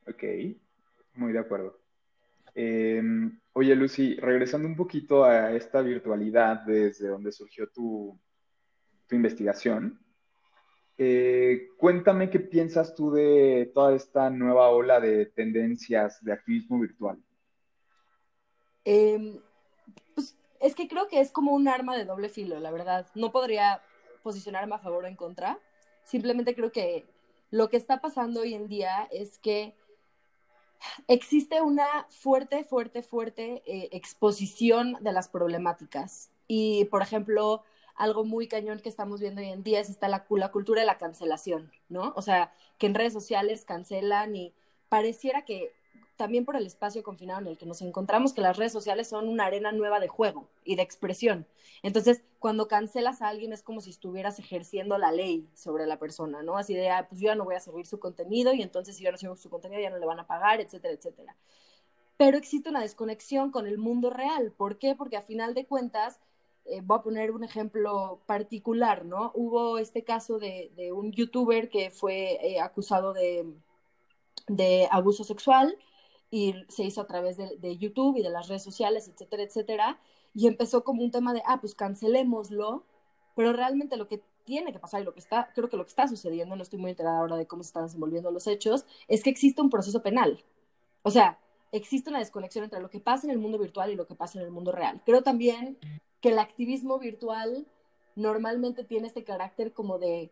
[0.08, 0.24] Ok,
[1.14, 1.78] muy de acuerdo.
[2.54, 8.18] Em, oye, Lucy, regresando un poquito a esta virtualidad desde donde surgió tu,
[9.06, 10.00] tu investigación,
[10.98, 17.18] eh, cuéntame qué piensas tú de toda esta nueva ola de tendencias de activismo virtual.
[18.84, 19.40] Em,
[20.14, 23.06] pues es que creo que es como un arma de doble filo, la verdad.
[23.14, 23.80] No podría
[24.22, 25.58] posicionarme a favor o en contra.
[26.04, 27.06] Simplemente creo que
[27.50, 29.74] lo que está pasando hoy en día es que
[31.08, 36.30] existe una fuerte, fuerte, fuerte eh, exposición de las problemáticas.
[36.46, 37.62] Y, por ejemplo,
[37.96, 40.86] algo muy cañón que estamos viendo hoy en día es está la, la cultura de
[40.86, 42.12] la cancelación, ¿no?
[42.16, 44.54] O sea, que en redes sociales cancelan y
[44.88, 45.72] pareciera que
[46.20, 49.26] también por el espacio confinado en el que nos encontramos, que las redes sociales son
[49.26, 51.46] una arena nueva de juego y de expresión.
[51.82, 56.42] Entonces, cuando cancelas a alguien es como si estuvieras ejerciendo la ley sobre la persona,
[56.42, 56.58] ¿no?
[56.58, 59.02] Así de, ah, pues yo ya no voy a seguir su contenido y entonces si
[59.02, 61.34] yo no sigo su contenido ya no le van a pagar, etcétera, etcétera.
[62.18, 64.52] Pero existe una desconexión con el mundo real.
[64.54, 64.94] ¿Por qué?
[64.94, 66.20] Porque a final de cuentas,
[66.66, 69.32] eh, voy a poner un ejemplo particular, ¿no?
[69.34, 73.46] Hubo este caso de, un youtuber que fue eh, acusado de,
[74.90, 75.78] abuso sexual
[76.30, 80.00] y se hizo a través de, YouTube y de las redes sociales, etcétera, etcétera,
[80.34, 82.84] y empezó como un tema de, ah, pues cancelémoslo,
[83.34, 85.90] pero realmente lo que tiene que pasar y lo que está, creo que lo que
[85.90, 89.22] está sucediendo, no estoy muy enterada ahora de cómo se están desenvolviendo los hechos, es
[89.22, 90.42] que existe un proceso penal.
[91.02, 91.38] O sea,
[91.72, 94.38] existe una desconexión entre lo que pasa en el mundo virtual y lo que pasa
[94.38, 95.02] en el mundo real.
[95.04, 95.78] Creo también
[96.20, 97.66] que el activismo virtual
[98.16, 100.30] normalmente tiene este carácter como de,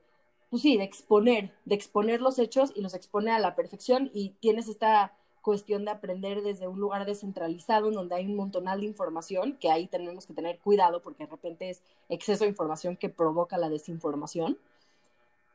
[0.50, 4.30] pues sí, de exponer, de exponer los hechos y los expone a la perfección y
[4.40, 8.86] tienes esta cuestión de aprender desde un lugar descentralizado en donde hay un montonal de
[8.86, 13.08] información, que ahí tenemos que tener cuidado porque de repente es exceso de información que
[13.08, 14.58] provoca la desinformación.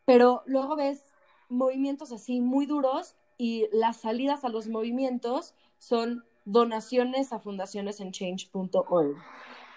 [0.06, 1.13] Pero luego ves
[1.50, 8.12] movimientos así muy duros y las salidas a los movimientos son donaciones a fundaciones en
[8.12, 9.15] change.org,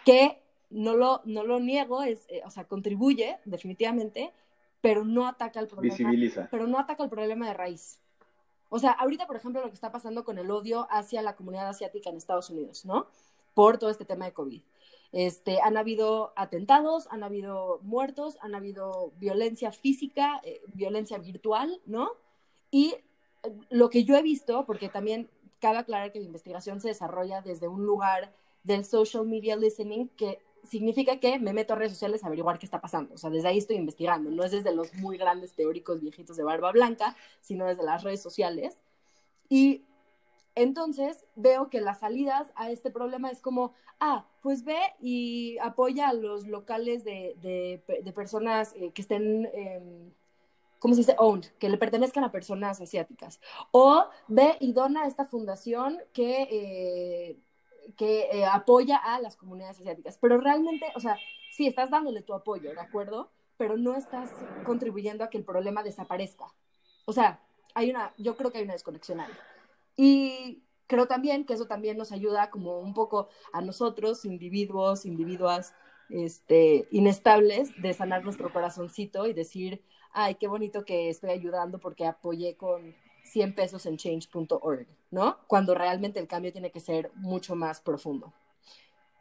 [0.04, 0.40] que
[0.70, 4.32] no lo, no lo niego, es, eh, o sea, contribuye definitivamente,
[4.80, 5.94] pero no ataca el problema.
[5.94, 6.48] Visibiliza.
[6.50, 8.00] Pero no ataca el problema de raíz.
[8.68, 11.68] O sea, ahorita, por ejemplo, lo que está pasando con el odio hacia la comunidad
[11.68, 13.06] asiática en Estados Unidos, ¿no?
[13.54, 14.62] Por todo este tema de COVID.
[15.12, 22.10] Este, han habido atentados, han habido muertos, han habido violencia física, eh, violencia virtual, ¿no?
[22.70, 22.94] Y
[23.42, 27.40] eh, lo que yo he visto, porque también cabe aclarar que la investigación se desarrolla
[27.40, 28.32] desde un lugar
[28.64, 32.66] del social media listening que significa que me meto a redes sociales a averiguar qué
[32.66, 33.14] está pasando.
[33.14, 34.30] O sea, desde ahí estoy investigando.
[34.30, 38.22] No es desde los muy grandes teóricos viejitos de barba blanca, sino desde las redes
[38.22, 38.78] sociales.
[39.48, 39.84] Y
[40.54, 46.08] entonces veo que las salidas a este problema es como, ah, pues ve y apoya
[46.08, 50.10] a los locales de, de, personas eh, que estén, eh,
[50.78, 51.14] ¿cómo se dice?
[51.18, 53.38] Owned, que le pertenezcan a personas asiáticas.
[53.70, 56.48] O ve y dona a esta fundación que...
[56.50, 57.36] Eh,
[57.96, 60.18] que eh, apoya a las comunidades asiáticas.
[60.18, 61.18] Pero realmente, o sea,
[61.52, 63.30] sí, estás dándole tu apoyo, ¿de acuerdo?
[63.56, 64.30] Pero no estás
[64.64, 66.46] contribuyendo a que el problema desaparezca.
[67.06, 67.40] O sea,
[67.74, 69.32] hay una, yo creo que hay una desconexión ahí.
[69.96, 75.74] Y creo también que eso también nos ayuda como un poco a nosotros, individuos, individuas,
[76.08, 82.06] este, inestables, de sanar nuestro corazoncito y decir, ay, qué bonito que estoy ayudando porque
[82.06, 82.94] apoyé con
[83.26, 85.38] 100 pesos en change.org, ¿no?
[85.46, 88.32] Cuando realmente el cambio tiene que ser mucho más profundo.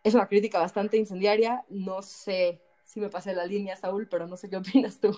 [0.04, 4.38] Es una crítica bastante incendiaria, no sé si me pasé la línea, Saúl, pero no
[4.38, 5.18] sé qué opinas tú.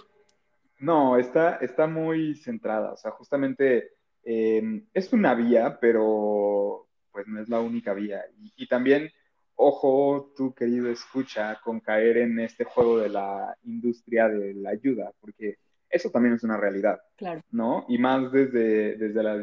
[0.80, 3.92] No, está, está muy centrada, o sea, justamente
[4.24, 8.24] eh, es una vía, pero pues no es la única vía.
[8.38, 9.10] Y, y también,
[9.56, 15.12] ojo, tú querido escucha, con caer en este juego de la industria de la ayuda,
[15.20, 15.58] porque
[15.90, 17.00] eso también es una realidad.
[17.16, 17.42] Claro.
[17.52, 17.86] ¿No?
[17.88, 19.38] Y más desde, desde la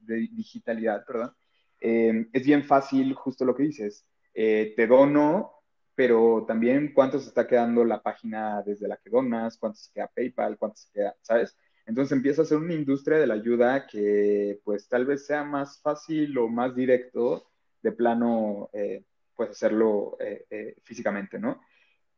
[0.00, 1.32] digitalidad, perdón.
[1.80, 4.06] Eh, es bien fácil, justo lo que dices.
[4.34, 5.52] Eh, te dono,
[5.94, 10.10] pero también cuánto se está quedando la página desde la que donas, cuánto se queda
[10.14, 11.56] PayPal, cuánto se queda, ¿sabes?
[11.86, 15.80] Entonces empieza a ser una industria de la ayuda que pues tal vez sea más
[15.80, 17.48] fácil o más directo
[17.82, 19.04] de plano eh,
[19.34, 21.62] pues hacerlo eh, eh, físicamente, ¿no?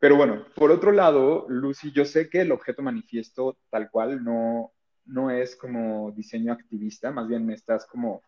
[0.00, 4.72] Pero bueno, por otro lado, Lucy, yo sé que el objeto manifiesto tal cual no,
[5.04, 8.22] no es como diseño activista, más bien estás como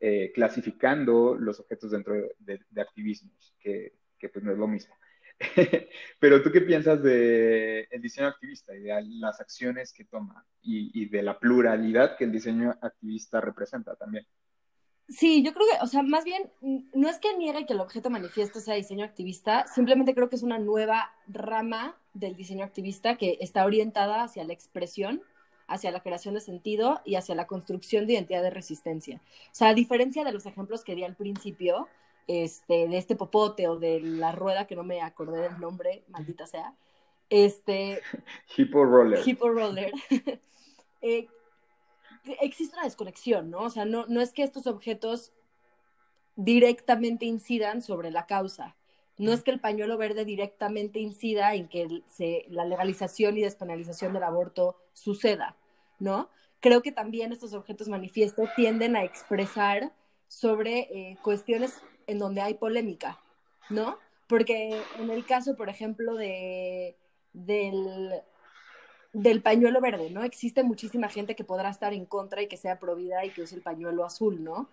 [0.00, 4.94] eh, clasificando los objetos dentro de, activismos, que, que, pues no es lo mismo.
[6.18, 11.02] Pero tú qué piensas del el diseño activista y de las acciones que toma y,
[11.02, 14.26] y de la pluralidad que el diseño activista representa también?
[15.10, 18.10] Sí, yo creo que, o sea, más bien, no es que niegue que el objeto
[18.10, 23.36] manifiesto sea diseño activista, simplemente creo que es una nueva rama del diseño activista que
[23.40, 25.20] está orientada hacia la expresión,
[25.66, 29.20] hacia la creación de sentido y hacia la construcción de identidad de resistencia.
[29.46, 31.88] O sea, a diferencia de los ejemplos que di al principio,
[32.28, 36.46] este, de este popote o de la rueda, que no me acordé del nombre, maldita
[36.46, 36.74] sea,
[37.30, 38.00] este...
[38.56, 39.26] Hippo Roller.
[39.26, 39.92] Hippo Roller.
[41.02, 41.26] eh,
[42.40, 43.62] existe una desconexión, ¿no?
[43.62, 45.32] O sea, no, no es que estos objetos
[46.36, 48.76] directamente incidan sobre la causa.
[49.18, 54.14] No es que el pañuelo verde directamente incida en que se, la legalización y despenalización
[54.14, 55.56] del aborto suceda,
[55.98, 56.30] ¿no?
[56.60, 59.92] Creo que también estos objetos manifiesto tienden a expresar
[60.28, 63.20] sobre eh, cuestiones en donde hay polémica,
[63.68, 63.98] ¿no?
[64.26, 66.96] Porque en el caso, por ejemplo, de,
[67.34, 68.22] del,
[69.12, 70.22] del pañuelo verde, ¿no?
[70.22, 73.56] Existe muchísima gente que podrá estar en contra y que sea provida y que use
[73.56, 74.68] el pañuelo azul, ¿no?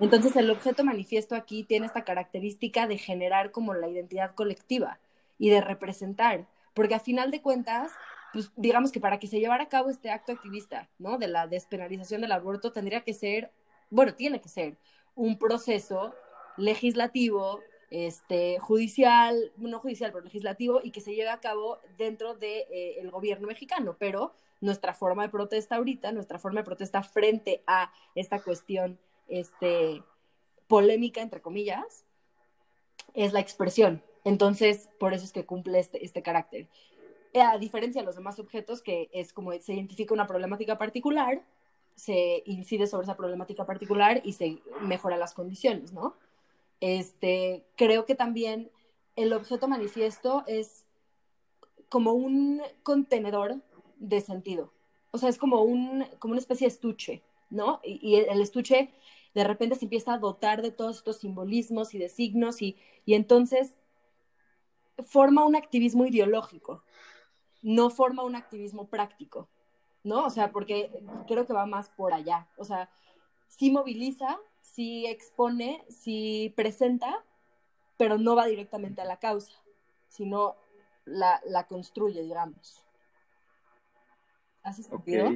[0.00, 4.98] Entonces el objeto manifiesto aquí tiene esta característica de generar como la identidad colectiva
[5.38, 7.92] y de representar, porque a final de cuentas,
[8.32, 11.18] pues digamos que para que se llevara a cabo este acto activista, ¿no?
[11.18, 13.50] De la despenalización del aborto tendría que ser,
[13.90, 14.76] bueno, tiene que ser
[15.14, 16.14] un proceso
[16.56, 17.60] legislativo,
[17.92, 22.66] este, judicial, no judicial, pero legislativo, y que se lleve a cabo dentro del de,
[23.00, 23.96] eh, gobierno mexicano.
[23.98, 30.02] Pero nuestra forma de protesta ahorita, nuestra forma de protesta frente a esta cuestión este,
[30.68, 32.06] polémica, entre comillas,
[33.12, 34.02] es la expresión.
[34.24, 36.68] Entonces, por eso es que cumple este, este carácter.
[37.34, 41.42] A diferencia de los demás objetos, que es como se identifica una problemática particular,
[41.94, 46.16] se incide sobre esa problemática particular y se mejora las condiciones, ¿no?
[46.82, 48.68] Este, creo que también
[49.14, 50.84] el objeto manifiesto es
[51.88, 53.62] como un contenedor
[53.98, 54.72] de sentido.
[55.12, 57.80] O sea, es como, un, como una especie de estuche, ¿no?
[57.84, 58.92] Y, el estuche
[59.32, 63.14] de repente se empieza a dotar de todos estos simbolismos y de signos y, y
[63.14, 63.76] entonces
[65.04, 66.82] forma un activismo ideológico,
[67.62, 69.48] no forma un activismo práctico,
[70.02, 70.26] ¿no?
[70.26, 70.90] O sea, porque
[71.28, 72.48] creo que va más por allá.
[72.56, 72.90] O sea,
[73.46, 77.22] sí moviliza, sí expone, sí presenta,
[77.98, 79.52] pero no va directamente a la causa,
[80.08, 80.56] sino
[81.04, 82.82] la, la construye, digamos.
[84.62, 85.30] ¿Has sentido?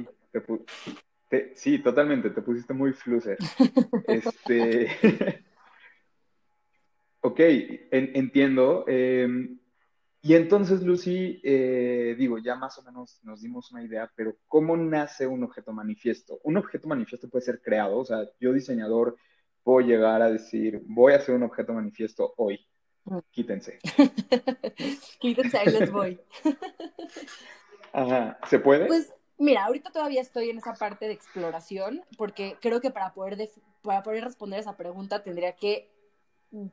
[1.55, 3.37] sí, totalmente, te pusiste muy flucer.
[4.07, 5.43] este...
[7.21, 7.39] ok,
[7.91, 8.85] entiendo.
[8.87, 9.59] Em,
[10.21, 14.75] y entonces, Lucy, eh, digo, ya más o menos nos dimos una idea, pero ¿cómo
[14.75, 16.39] nace un objeto manifiesto?
[16.43, 19.17] Un objeto manifiesto puede ser creado, o sea, yo diseñador
[19.63, 22.65] puedo llegar a decir, voy a hacer un objeto manifiesto hoy,
[23.31, 23.79] quítense.
[25.19, 26.19] quítense, ahí les voy.
[27.93, 28.87] Ajá, ¿se puede?
[28.87, 33.49] Pues mira, ahorita todavía estoy en esa parte de exploración, porque creo que para poder,
[33.81, 35.91] para poder responder esa pregunta tendría que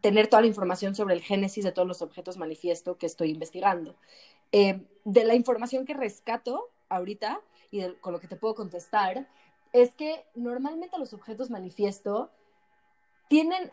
[0.01, 3.95] tener toda la información sobre el génesis de todos los objetos manifiesto que estoy investigando.
[4.53, 9.29] Eh, de la información que rescato ahorita y con lo que te puedo contestar,
[9.73, 12.31] es que normalmente los objetos manifiesto
[13.29, 13.73] tienen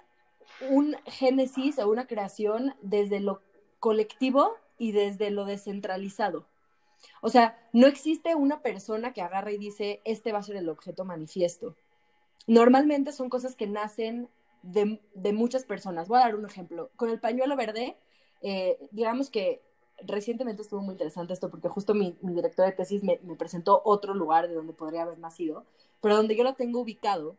[0.70, 3.42] un génesis o una creación desde lo
[3.80, 6.48] colectivo y desde lo descentralizado.
[7.22, 10.70] O sea, no existe una persona que agarra y dice, este va a ser el
[10.70, 11.76] objeto manifiesto.
[12.48, 14.30] Normalmente son cosas que nacen
[14.64, 16.08] de, muchas personas.
[16.08, 16.90] Voy a dar un ejemplo.
[16.96, 17.98] Con el pañuelo verde,
[18.42, 19.62] eh, digamos que
[20.04, 24.48] recientemente estuvo muy interesante esto porque justo mi, director de tesis me, presentó otro lugar
[24.48, 25.66] de donde podría haber nacido,
[26.02, 27.36] pero donde yo lo tengo ubicado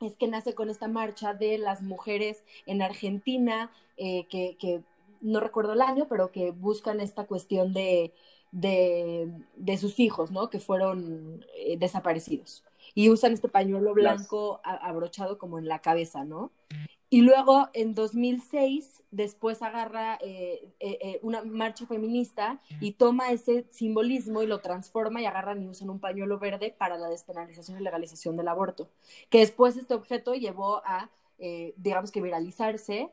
[0.00, 4.82] es que nace con esta marcha de las mujeres en Argentina, eh, que,
[5.20, 8.12] no recuerdo el año, pero que buscan esta cuestión de,
[8.52, 10.50] de, sus hijos, ¿no?
[10.50, 12.62] Que fueron eh, desaparecidos
[12.94, 16.52] y usan este pañuelo blanco abrochado como en la cabeza, ¿no?
[17.14, 23.66] Y luego en 2006, después agarra eh, eh, eh, una marcha feminista y toma ese
[23.70, 27.84] simbolismo y lo transforma y agarran y usan un pañuelo verde para la despenalización y
[27.84, 28.88] legalización del aborto.
[29.30, 31.08] Que después este objeto llevó a,
[31.76, 33.12] digamos que viralizarse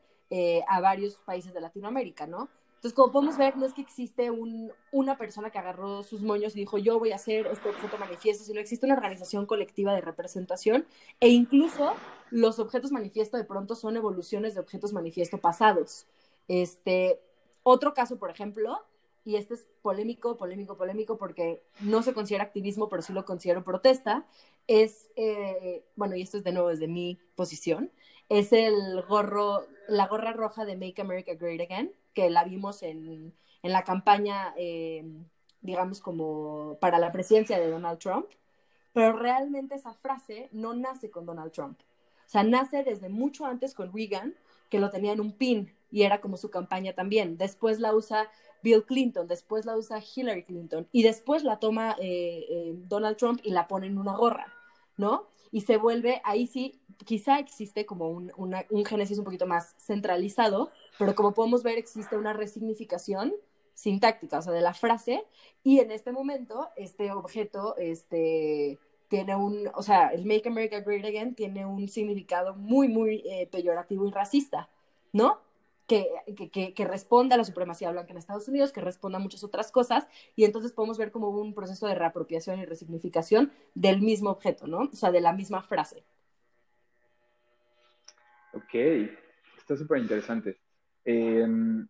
[0.67, 2.49] a varios países de Latinoamérica, ¿no?
[2.81, 6.55] Entonces, como podemos ver, no es que existe un, una persona que agarró sus moños
[6.55, 10.01] y dijo, yo voy a hacer este objeto manifiesto, sino existe una organización colectiva de
[10.01, 10.87] representación
[11.19, 11.93] e incluso
[12.31, 16.07] los objetos manifiesto de pronto son evoluciones de objetos manifiesto pasados.
[16.47, 17.19] Este,
[17.61, 18.81] otro caso, por ejemplo,
[19.25, 23.63] y este es polémico, polémico, polémico, porque no se considera activismo, pero sí lo considero
[23.63, 24.25] protesta,
[24.65, 27.91] es, eh, bueno, y esto es de nuevo desde mi posición,
[28.31, 33.33] es el gorro, la gorra roja de Make America Great Again, que la vimos en,
[33.61, 35.03] en la campaña, eh,
[35.59, 38.27] digamos, como para la presidencia de Donald Trump,
[38.93, 41.77] pero realmente esa frase no nace con Donald Trump.
[42.25, 44.33] O sea, nace desde mucho antes con Reagan,
[44.69, 47.37] que lo tenía en un pin y era como su campaña también.
[47.37, 48.29] Después la usa
[48.63, 53.41] Bill Clinton, después la usa Hillary Clinton y después la toma eh, eh, Donald Trump
[53.43, 54.53] y la pone en una gorra,
[54.95, 55.27] ¿no?
[55.51, 60.71] Y se vuelve, ahí sí, quizá existe como un, un génesis un poquito más centralizado,
[60.97, 63.33] pero como podemos ver existe una resignificación
[63.73, 65.25] sintáctica, o sea, de la frase,
[65.63, 71.05] y en este momento este objeto este, tiene un, o sea, el Make America Great
[71.05, 74.69] Again tiene un significado muy, muy eh, peyorativo y racista,
[75.11, 75.39] ¿no?
[75.87, 76.07] Que,
[76.53, 79.71] que, que, responde a la supremacía blanca en Estados Unidos, que responde a muchas otras
[79.71, 80.07] cosas,
[80.37, 84.83] y entonces podemos ver como un proceso de reapropiación y resignificación del mismo objeto, ¿no?
[84.83, 86.05] O sea, de la misma frase.
[88.53, 88.73] Ok,
[89.57, 90.59] está súper interesante.
[91.05, 91.87] Em,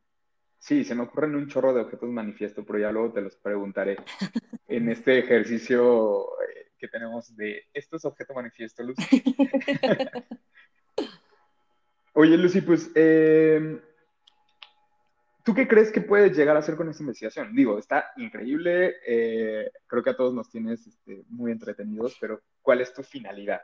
[0.60, 3.98] sí, se me ocurren un chorro de objetos manifiesto, pero ya luego te los preguntaré
[4.68, 9.24] en este ejercicio eh, que tenemos de estos objetos manifiesto, Lucy.
[12.14, 13.82] Oye, Lucy, pues, em,
[15.44, 17.56] ¿tú qué crees que puedes llegar a hacer con esta investigación?
[17.56, 22.82] Digo, está increíble, eh, creo que a todos nos tienes este, muy entretenidos, pero ¿cuál
[22.82, 23.62] es tu finalidad?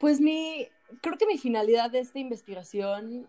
[0.00, 0.68] Pues mi,
[1.02, 3.28] creo que mi finalidad de esta investigación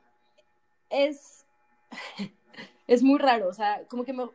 [0.90, 1.46] es,
[2.88, 4.30] es muy raro, o sea, como que me,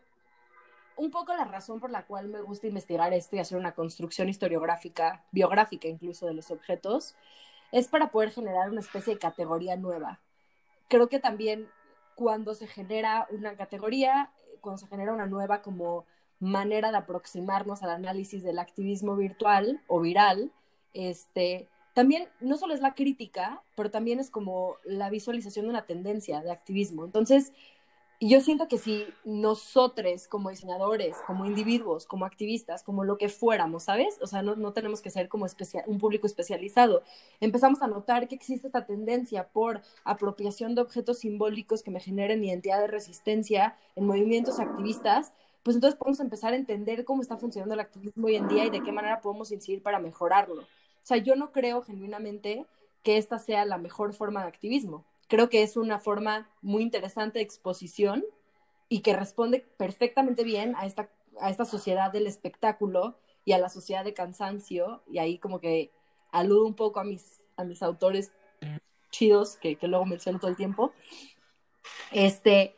[0.97, 4.29] un poco la razón por la cual me gusta investigar esto y hacer una construcción
[4.29, 7.17] historiográfica, biográfica incluso de los objetos,
[7.75, 10.21] es para poder generar una especie de categoría nueva.
[10.89, 11.69] Creo que también
[12.15, 16.07] cuando se genera una categoría, cuando se genera una nueva como
[16.39, 20.53] manera de aproximarnos al análisis del activismo virtual o viral,
[20.93, 25.85] este, también no solo es la crítica, pero también es como la visualización de una
[25.85, 27.05] tendencia de activismo.
[27.05, 27.53] Entonces,
[28.29, 33.85] yo siento que si nosotros como diseñadores, como individuos, como activistas, como lo que fuéramos,
[33.85, 34.19] ¿sabes?
[34.23, 35.47] O sea, no, tenemos que ser como
[35.87, 37.03] un público especializado.
[37.41, 42.45] Empezamos a notar que existe esta tendencia por apropiación de objetos simbólicos que me generen
[42.45, 47.75] identidad de resistencia en movimientos activistas, pues entonces podemos empezar a entender cómo está funcionando
[47.75, 50.63] el activismo hoy en día y de qué manera podemos incidir para mejorarlo.
[50.63, 52.67] O sea, yo no creo genuinamente
[53.03, 55.05] que esta sea la mejor forma de activismo.
[55.29, 58.25] Creo que es una forma muy interesante de exposición
[58.89, 61.09] y que responde perfectamente bien a esta,
[61.41, 65.03] a esta sociedad del espectáculo y a la sociedad de cansancio.
[65.11, 65.91] Y ahí como que
[66.31, 68.33] aludo un poco a mis, a mis autores
[69.11, 70.93] chidos que, que luego menciono todo el tiempo.
[72.11, 72.75] Este,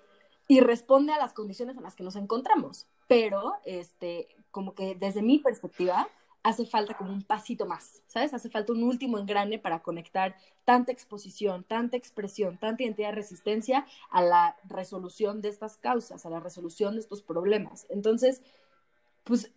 [0.48, 2.86] y responde a las condiciones en las que nos encontramos.
[3.08, 6.08] Pero, este, como que desde mi perspectiva,
[6.46, 8.32] hace falta como un pasito más, ¿sabes?
[8.32, 13.84] Hace falta un último engrane para conectar tanta exposición, tanta expresión, tanta identidad de resistencia
[14.10, 17.88] a la resolución de estas causas, a la resolución de estos problemas.
[17.90, 18.42] Entonces,
[19.24, 19.50] pues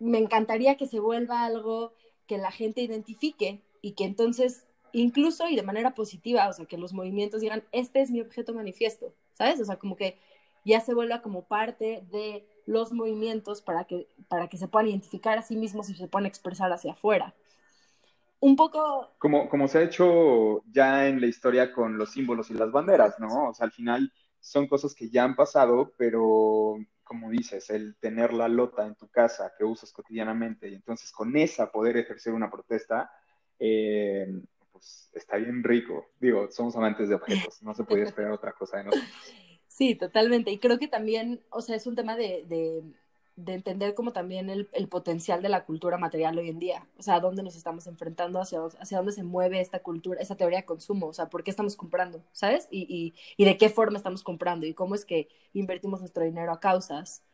[0.00, 1.92] me encantaría que se vuelva algo
[2.26, 6.78] que la gente identifique y que entonces, incluso y de manera positiva, o sea, que
[6.78, 9.60] los movimientos digan, este es mi objeto manifiesto, ¿sabes?
[9.60, 10.18] O sea, como que
[10.64, 15.38] ya se vuelva como parte de los movimientos para que, para que se puedan identificar
[15.38, 17.34] a sí mismos y se puedan expresar hacia afuera.
[18.40, 19.10] Un poco...
[19.18, 23.18] Como, como se ha hecho ya en la historia con los símbolos y las banderas,
[23.18, 23.48] ¿no?
[23.50, 28.32] O sea, al final son cosas que ya han pasado, pero como dices, el tener
[28.32, 32.50] la lota en tu casa que usas cotidianamente y entonces con esa poder ejercer una
[32.50, 33.10] protesta,
[33.58, 34.26] eh,
[34.72, 36.06] pues está bien rico.
[36.18, 39.10] Digo, somos amantes de objetos, no se podía esperar otra cosa de nosotros.
[39.74, 40.52] Sí, totalmente.
[40.52, 42.84] Y creo que también, o sea, es un tema de, de,
[43.34, 46.86] de entender como también el, el, potencial de la cultura material hoy en día.
[46.96, 50.58] O sea, dónde nos estamos enfrentando, hacia, hacia dónde se mueve esta cultura, esa teoría
[50.58, 51.08] de consumo.
[51.08, 52.68] O sea, por qué estamos comprando, ¿sabes?
[52.70, 56.52] Y, y, y de qué forma estamos comprando y cómo es que invertimos nuestro dinero
[56.52, 57.24] a causas.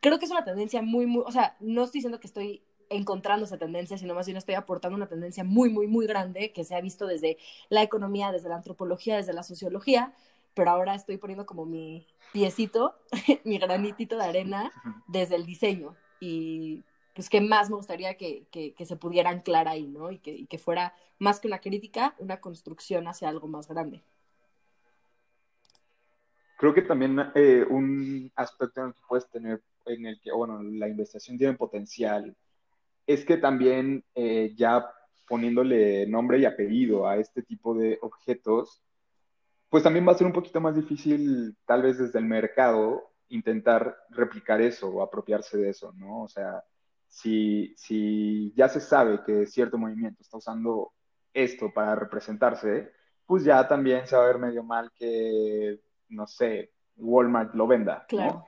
[0.00, 3.46] Creo que es una tendencia muy, muy, o sea, no estoy diciendo que estoy encontrando
[3.46, 6.74] esa tendencia, sino más bien estoy aportando una tendencia muy, muy, muy grande que se
[6.74, 7.38] ha visto desde
[7.70, 10.12] la economía, desde la antropología, desde la sociología,
[10.56, 12.94] pero ahora estoy poniendo como mi piecito,
[13.44, 14.72] mi granitito de arena
[15.06, 15.94] desde el diseño.
[16.18, 16.82] Y
[17.14, 20.10] pues qué más me gustaría que, que, se pudiera anclar ahí, ¿no?
[20.10, 24.02] Y que, y que fuera más que una crítica, una construcción hacia algo más grande.
[26.56, 30.62] creo que también eh, un aspecto en el que puedes tener, en el que, bueno,
[30.62, 32.34] la investigación tiene potencial,
[33.06, 34.86] es que también eh, ya
[35.28, 38.82] poniéndole nombre y apellido a este tipo de objetos,
[39.68, 43.96] pues también va a ser un poquito más difícil, tal vez desde el mercado, intentar
[44.10, 46.22] replicar eso o apropiarse de eso, ¿no?
[46.22, 46.62] O sea,
[47.08, 50.92] si, si ya se sabe que cierto movimiento está usando
[51.32, 52.92] esto para representarse,
[53.26, 58.06] pues ya también se va a ver medio mal que, no sé, Walmart lo venda.
[58.08, 58.44] Claro.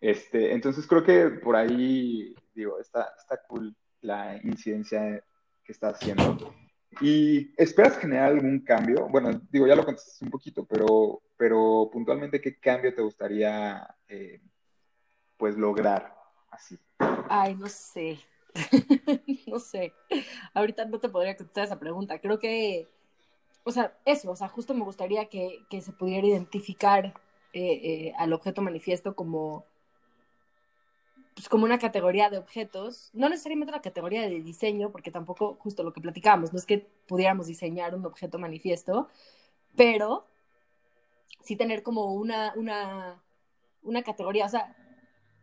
[0.00, 5.22] Este, entonces creo que por ahí, digo, está, está cool la incidencia
[5.64, 6.54] que está haciendo.
[7.00, 9.08] ¿Y esperas generar algún cambio?
[9.08, 14.40] Bueno, digo, ya lo contestaste un poquito, pero, pero puntualmente, ¿qué cambio te gustaría eh,
[15.36, 16.14] pues lograr
[16.50, 16.78] así?
[17.28, 18.18] Ay, no sé.
[19.46, 19.92] no sé.
[20.54, 22.20] Ahorita no te podría contestar esa pregunta.
[22.20, 22.88] Creo que,
[23.64, 27.06] o sea, eso, o sea, justo me gustaría que, se pudiera identificar
[27.54, 29.66] eh, eh, al objeto manifiesto como
[31.34, 35.82] pues, como una categoría de objetos, no necesariamente una categoría de diseño, porque tampoco justo
[35.82, 39.08] lo que platicamos, no es que pudiéramos diseñar un objeto manifiesto,
[39.76, 40.26] pero
[41.42, 43.22] sí tener como una, una,
[43.82, 44.76] una categoría, o sea,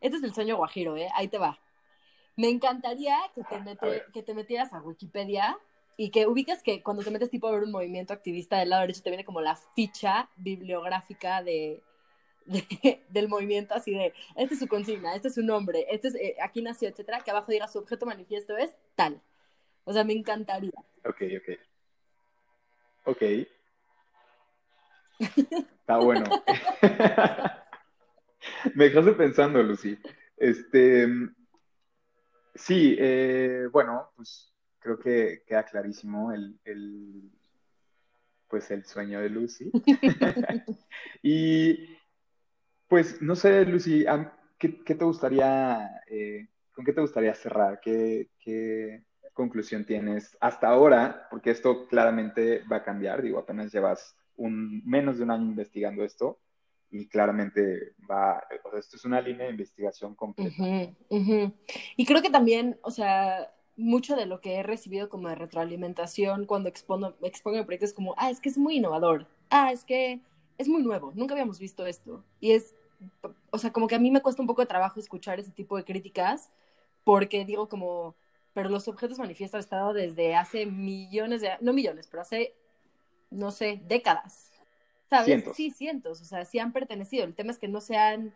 [0.00, 1.08] este es el sueño guajiro, ¿eh?
[1.14, 1.58] Ahí te va.
[2.36, 5.58] Me encantaría que te, que te metieras a Wikipedia
[5.96, 8.82] y que ubicas que cuando te metes tipo a ver un movimiento activista del lado
[8.82, 11.82] derecho te viene como la ficha bibliográfica de,
[13.08, 16.36] del movimiento, así de, esta es su consigna, este es su nombre, este es, eh,
[16.42, 19.20] aquí nació, etcétera, que abajo diga su objeto manifiesto es tal.
[19.84, 20.72] O sea, me encantaría.
[21.04, 21.58] Ok, ok.
[23.04, 23.22] Ok.
[25.18, 26.24] Está bueno.
[28.74, 29.98] me dejaste pensando, Lucy.
[30.36, 31.06] Este,
[32.54, 37.30] sí, eh, bueno, pues creo que queda clarísimo el, el
[38.48, 39.70] pues el sueño de Lucy.
[41.22, 41.96] y
[42.88, 44.04] pues no sé, Lucy,
[44.58, 47.80] ¿qué, te gustaría, eh, con qué te gustaría cerrar?
[47.80, 48.28] ¿Qué,
[49.32, 51.28] conclusión tienes hasta ahora?
[51.30, 56.02] Porque esto claramente va a cambiar, digo, apenas llevas un, menos de un año investigando
[56.04, 56.38] esto
[56.90, 60.54] y claramente va, o sea, esto es una línea de investigación completa.
[61.96, 66.46] Y creo que también, o sea, mucho de lo que he recibido como de retroalimentación
[66.46, 69.84] cuando expongo, expongo el proyecto es como, ah, es que es muy innovador, ah, es
[69.84, 70.20] que
[70.58, 72.24] es muy nuevo, nunca habíamos visto esto.
[72.40, 72.74] Y es,
[73.50, 75.76] o sea, como que a mí me cuesta un poco de trabajo escuchar ese tipo
[75.76, 76.50] de críticas,
[77.04, 78.14] porque digo como,
[78.52, 82.54] pero los objetos manifiestos han estado desde hace millones de, no millones, pero hace,
[83.30, 84.50] no sé, décadas.
[85.08, 85.44] ¿Sabes?
[85.54, 87.24] Sí, cientos, o sea, sí han pertenecido.
[87.24, 88.34] El tema es que no se han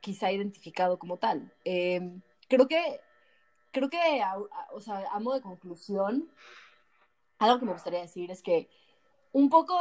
[0.00, 1.50] quizá identificado como tal.
[1.64, 3.00] Em, creo que,
[3.70, 3.98] creo que,
[4.72, 6.28] o sea, a modo de conclusión,
[7.38, 8.68] algo que me gustaría decir es que
[9.32, 9.78] un poco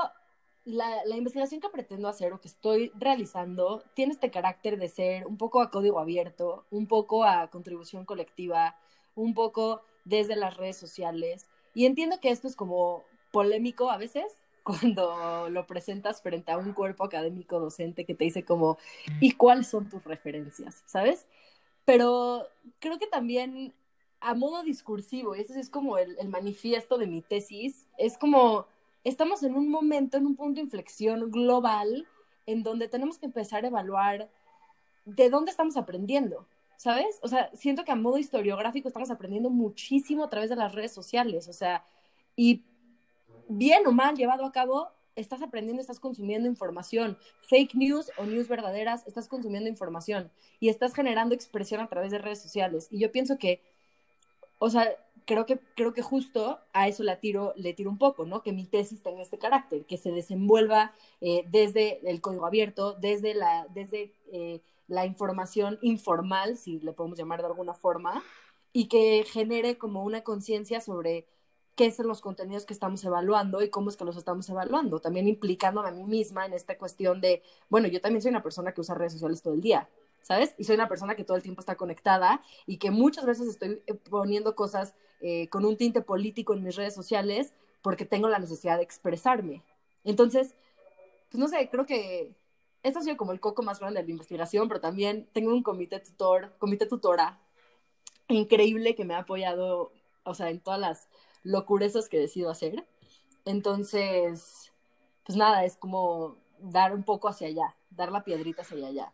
[0.65, 5.37] la, investigación que pretendo hacer o que estoy realizando tiene este carácter de ser un
[5.37, 8.75] poco a código abierto, un poco a contribución colectiva,
[9.15, 11.47] un poco desde las redes sociales.
[11.73, 16.73] Y entiendo que esto es como polémico a veces cuando lo presentas frente a un
[16.73, 18.77] cuerpo académico docente que te dice como,
[19.19, 20.83] ¿y cuáles son tus referencias?
[20.85, 21.25] ¿Sabes?
[21.85, 22.47] Pero
[22.79, 23.73] creo que también
[24.19, 28.67] a modo discursivo, y ese es como el, el manifiesto de mi tesis, es como
[29.03, 32.07] estamos en un momento, en un punto de inflexión global
[32.45, 34.29] en donde tenemos que empezar a evaluar
[35.05, 36.47] de dónde estamos aprendiendo,
[36.77, 37.19] ¿sabes?
[37.21, 40.91] O sea, siento que a modo historiográfico estamos aprendiendo muchísimo a través de las redes
[40.91, 41.85] sociales, o sea,
[42.35, 42.63] y
[43.47, 48.47] bien o mal llevado a cabo, estás aprendiendo, estás consumiendo información, fake news o news
[48.47, 52.87] verdaderas, estás consumiendo información y estás generando expresión a través de redes sociales.
[52.91, 53.61] Y yo pienso que,
[54.63, 54.95] o sea,
[55.25, 58.43] creo que, creo que justo a eso la tiro, le tiro un poco, ¿no?
[58.43, 63.33] Que mi tesis tenga este carácter, que se desenvuelva eh, desde el código abierto, desde,
[63.33, 68.21] la, desde eh, la información informal, si le podemos llamar de alguna forma,
[68.71, 71.25] y que genere como una conciencia sobre
[71.75, 75.27] qué son los contenidos que estamos evaluando y cómo es que los estamos evaluando, también
[75.27, 78.81] implicándome a mí misma en esta cuestión de, bueno, yo también soy una persona que
[78.81, 79.89] usa redes sociales todo el día,
[80.21, 80.53] ¿sabes?
[80.57, 83.81] Y soy una persona que todo el tiempo está conectada y que muchas veces estoy
[83.87, 88.39] eh, poniendo cosas eh, con un tinte político en mis redes sociales porque tengo la
[88.39, 89.63] necesidad de expresarme.
[90.03, 90.55] Entonces,
[91.29, 92.35] pues no sé, creo que
[92.83, 95.63] esto ha sido como el coco más grande de la investigación, pero también tengo un
[95.63, 97.39] comité tutor, comité tutora
[98.27, 99.91] increíble que me ha apoyado,
[100.23, 101.07] o sea, en todas las
[101.43, 102.85] locurezas que decido hacer.
[103.45, 104.71] Entonces,
[105.25, 109.13] pues nada, es como dar un poco hacia allá, dar la piedrita hacia allá.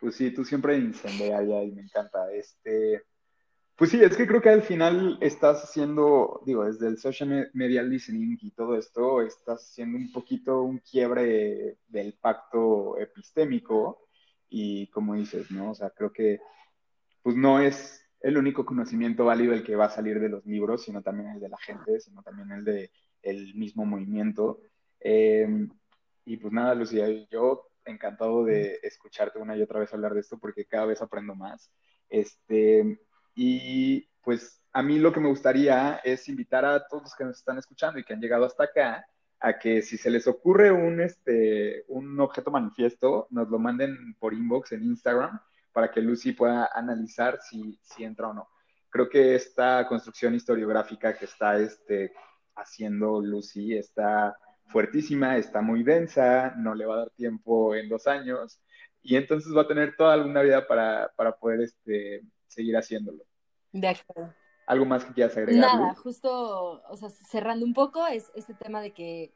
[0.00, 2.32] Pues sí, tú siempre incendiaria y me encanta.
[2.32, 3.02] Este,
[3.76, 7.82] Pues sí, es que creo que al final estás haciendo, digo, desde el social media
[7.82, 14.08] listening y todo esto, estás haciendo un poquito un quiebre del pacto epistémico
[14.50, 15.70] y como dices, ¿no?
[15.72, 16.40] O sea, creo que
[17.22, 20.82] pues no es el único conocimiento válido el que va a salir de los libros,
[20.84, 22.90] sino también el de la gente, sino también el de
[23.22, 24.60] el mismo movimiento.
[25.00, 25.70] Em,
[26.24, 30.38] y pues nada, Lucía, yo encantado de escucharte una y otra vez hablar de esto
[30.38, 31.70] porque cada vez aprendo más.
[32.08, 33.00] Este,
[33.34, 37.38] y pues a mí lo que me gustaría es invitar a todos los que nos
[37.38, 39.06] están escuchando y que han llegado hasta acá
[39.40, 44.34] a que si se les ocurre un, este, un objeto manifiesto, nos lo manden por
[44.34, 45.40] inbox en Instagram
[45.72, 48.48] para que Lucy pueda analizar si, si entra o no.
[48.90, 52.12] Creo que esta construcción historiográfica que está este,
[52.54, 54.36] haciendo Lucy está
[54.70, 58.60] fuertísima, está muy densa, no le va a dar tiempo en dos años
[59.02, 63.24] y entonces va a tener toda alguna vida para, para poder este, seguir haciéndolo.
[63.72, 64.34] De acuerdo.
[64.66, 65.76] ¿Algo más que quieras agregar?
[65.76, 69.32] Nada, justo, o sea, cerrando un poco, es este tema de que,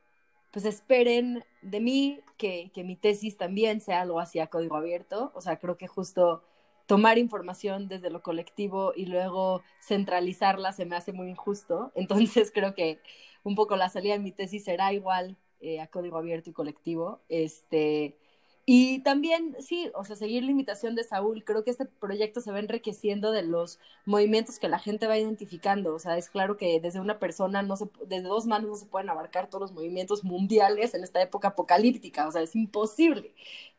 [0.52, 5.32] pues esperen de mí que, que mi tesis también sea algo hacia código abierto.
[5.34, 6.44] O sea, creo que justo
[6.86, 11.90] tomar información desde lo colectivo y luego centralizarla se me hace muy injusto.
[11.96, 13.00] Entonces creo que
[13.44, 17.20] un poco la salida de mi tesis será igual eh, a código abierto y colectivo.
[17.28, 18.18] Este,
[18.66, 22.50] y también, sí, o sea, seguir la invitación de Saúl, creo que este proyecto se
[22.50, 25.94] va enriqueciendo de los movimientos que la gente va identificando.
[25.94, 28.86] O sea, es claro que desde una persona, no se, desde dos manos no se
[28.86, 33.34] pueden abarcar todos los movimientos mundiales en esta época apocalíptica, o sea, es imposible.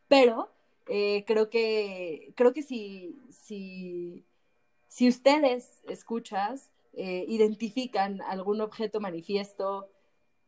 [0.07, 0.49] Pero
[0.88, 4.24] eh, creo que, creo que si, si,
[4.88, 9.91] si ustedes, escuchas, eh, identifican algún objeto manifiesto,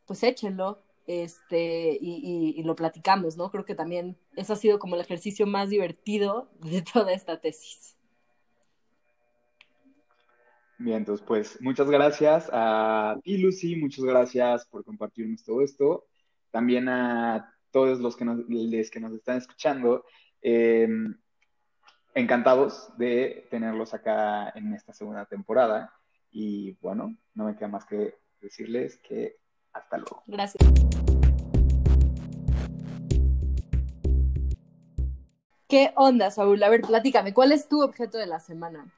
[0.05, 3.49] pues échenlo, este, y, lo platicamos, ¿no?
[3.49, 7.97] Creo que también eso ha sido como el ejercicio más divertido de toda esta tesis.
[10.79, 16.05] Bien, entonces, pues muchas gracias a ti, Lucy, muchas gracias por compartirnos todo esto.
[16.51, 20.05] También a todos los que nos, que nos están escuchando.
[20.41, 21.17] Em,
[22.13, 25.93] encantados de tenerlos acá en esta segunda temporada.
[26.31, 29.37] Y bueno, no me queda más que decirles que
[29.73, 30.23] hasta luego.
[30.27, 30.63] Gracias.
[35.67, 36.63] ¿Qué onda, Saúl?
[36.63, 38.93] A ver, platícame, ¿cuál es tu objeto de la semana?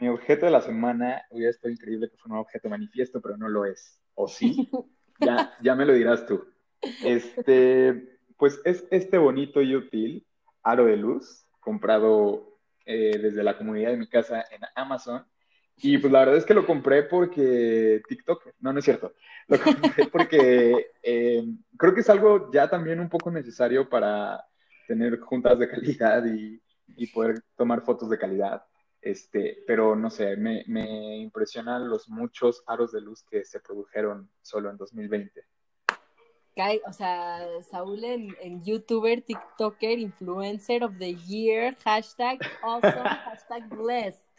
[0.00, 3.48] Mi objeto de la semana, hubiera estado increíble que fuera un objeto manifiesto, pero no
[3.48, 4.00] lo es.
[4.14, 4.68] ¿O sí?
[5.20, 6.44] ya, ya me lo dirás tú.
[7.04, 10.26] Este, pues es este bonito y útil
[10.62, 15.24] aro de luz, comprado eh, desde la comunidad de mi casa en Amazon,
[15.76, 19.14] y pues la verdad es que lo compré porque TikTok, no, no es cierto,
[19.48, 21.44] lo compré porque eh,
[21.76, 24.44] creo que es algo ya también un poco necesario para
[24.86, 26.60] tener juntas de calidad y,
[27.14, 28.62] poder tomar fotos de calidad.
[29.00, 34.28] Este, pero no sé, me, me impresionan los muchos aros de luz que se produjeron
[34.42, 35.42] solo en 2020.
[36.86, 42.92] O sea, Saúl en, en, YouTuber, TikToker, Influencer of the Year, hashtag awesome,
[43.24, 44.29] hashtag blessed.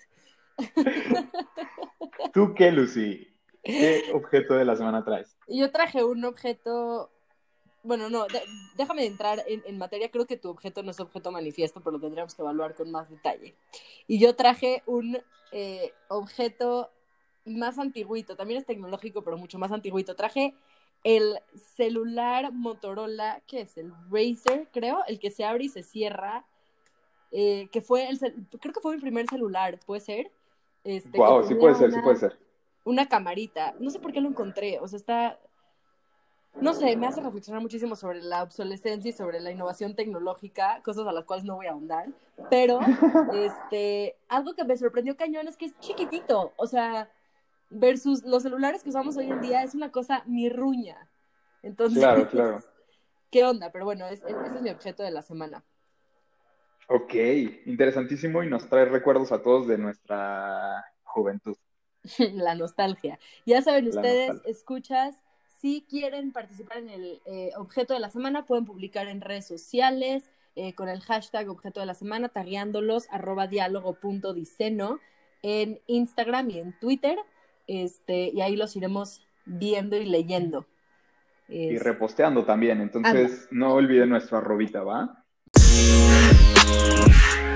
[2.33, 3.27] ¿Tú qué, Lucy?
[3.63, 5.37] ¿Qué objeto de la semana traes?
[5.47, 7.11] Yo traje un objeto.
[7.83, 8.27] Bueno, no,
[8.75, 10.09] déjame entrar en, materia.
[10.11, 13.09] Creo que tu objeto no es objeto manifiesto, pero lo tendríamos que evaluar con más
[13.09, 13.55] detalle.
[14.07, 15.17] Y yo traje un
[15.51, 16.91] eh, objeto
[17.45, 20.15] más antiguito, también es tecnológico, pero mucho más antiguito.
[20.15, 20.53] Traje
[21.03, 21.39] el
[21.75, 23.77] celular Motorola, ¿qué es?
[23.77, 26.45] El Razer, creo, el que se abre y se cierra,
[27.31, 30.31] eh, que fue el, creo que fue mi primer celular, ¿puede ser?
[30.83, 32.37] Este, wow, sí puede ser, sí puede ser.
[32.83, 33.75] Una camarita.
[33.79, 34.79] No sé por qué lo encontré.
[34.79, 35.39] O sea, está.
[36.59, 41.07] No sé, me hace reflexionar muchísimo sobre la obsolescencia y sobre la innovación tecnológica, cosas
[41.07, 42.09] a las cuales no voy a ahondar.
[42.49, 42.79] Pero,
[43.33, 46.51] este, algo que me sorprendió cañón es que es chiquitito.
[46.57, 47.09] O sea,
[47.69, 51.09] versus los celulares que usamos hoy en día es una cosa mirruña.
[51.63, 52.61] Entonces, claro, claro.
[53.31, 53.71] ¿qué onda?
[53.71, 55.63] Pero bueno, ese es mi objeto de la semana.
[56.93, 57.13] Ok,
[57.67, 61.55] interesantísimo y nos trae recuerdos a todos de nuestra juventud.
[62.33, 63.17] La nostalgia.
[63.45, 65.15] Ya saben ustedes, escuchas,
[65.61, 70.29] si quieren participar en el eh, objeto de la semana, pueden publicar en redes sociales
[70.57, 74.99] eh, con el hashtag objeto de la semana, tagueándolos arroba diálogo.diceno
[75.43, 77.17] en Instagram y en Twitter.
[77.67, 80.65] Este, y ahí los iremos viendo y leyendo.
[81.47, 82.81] Y reposteando también.
[82.81, 85.21] Entonces, no olviden nuestra arrobita, ¿va?
[86.67, 87.50] Yeah.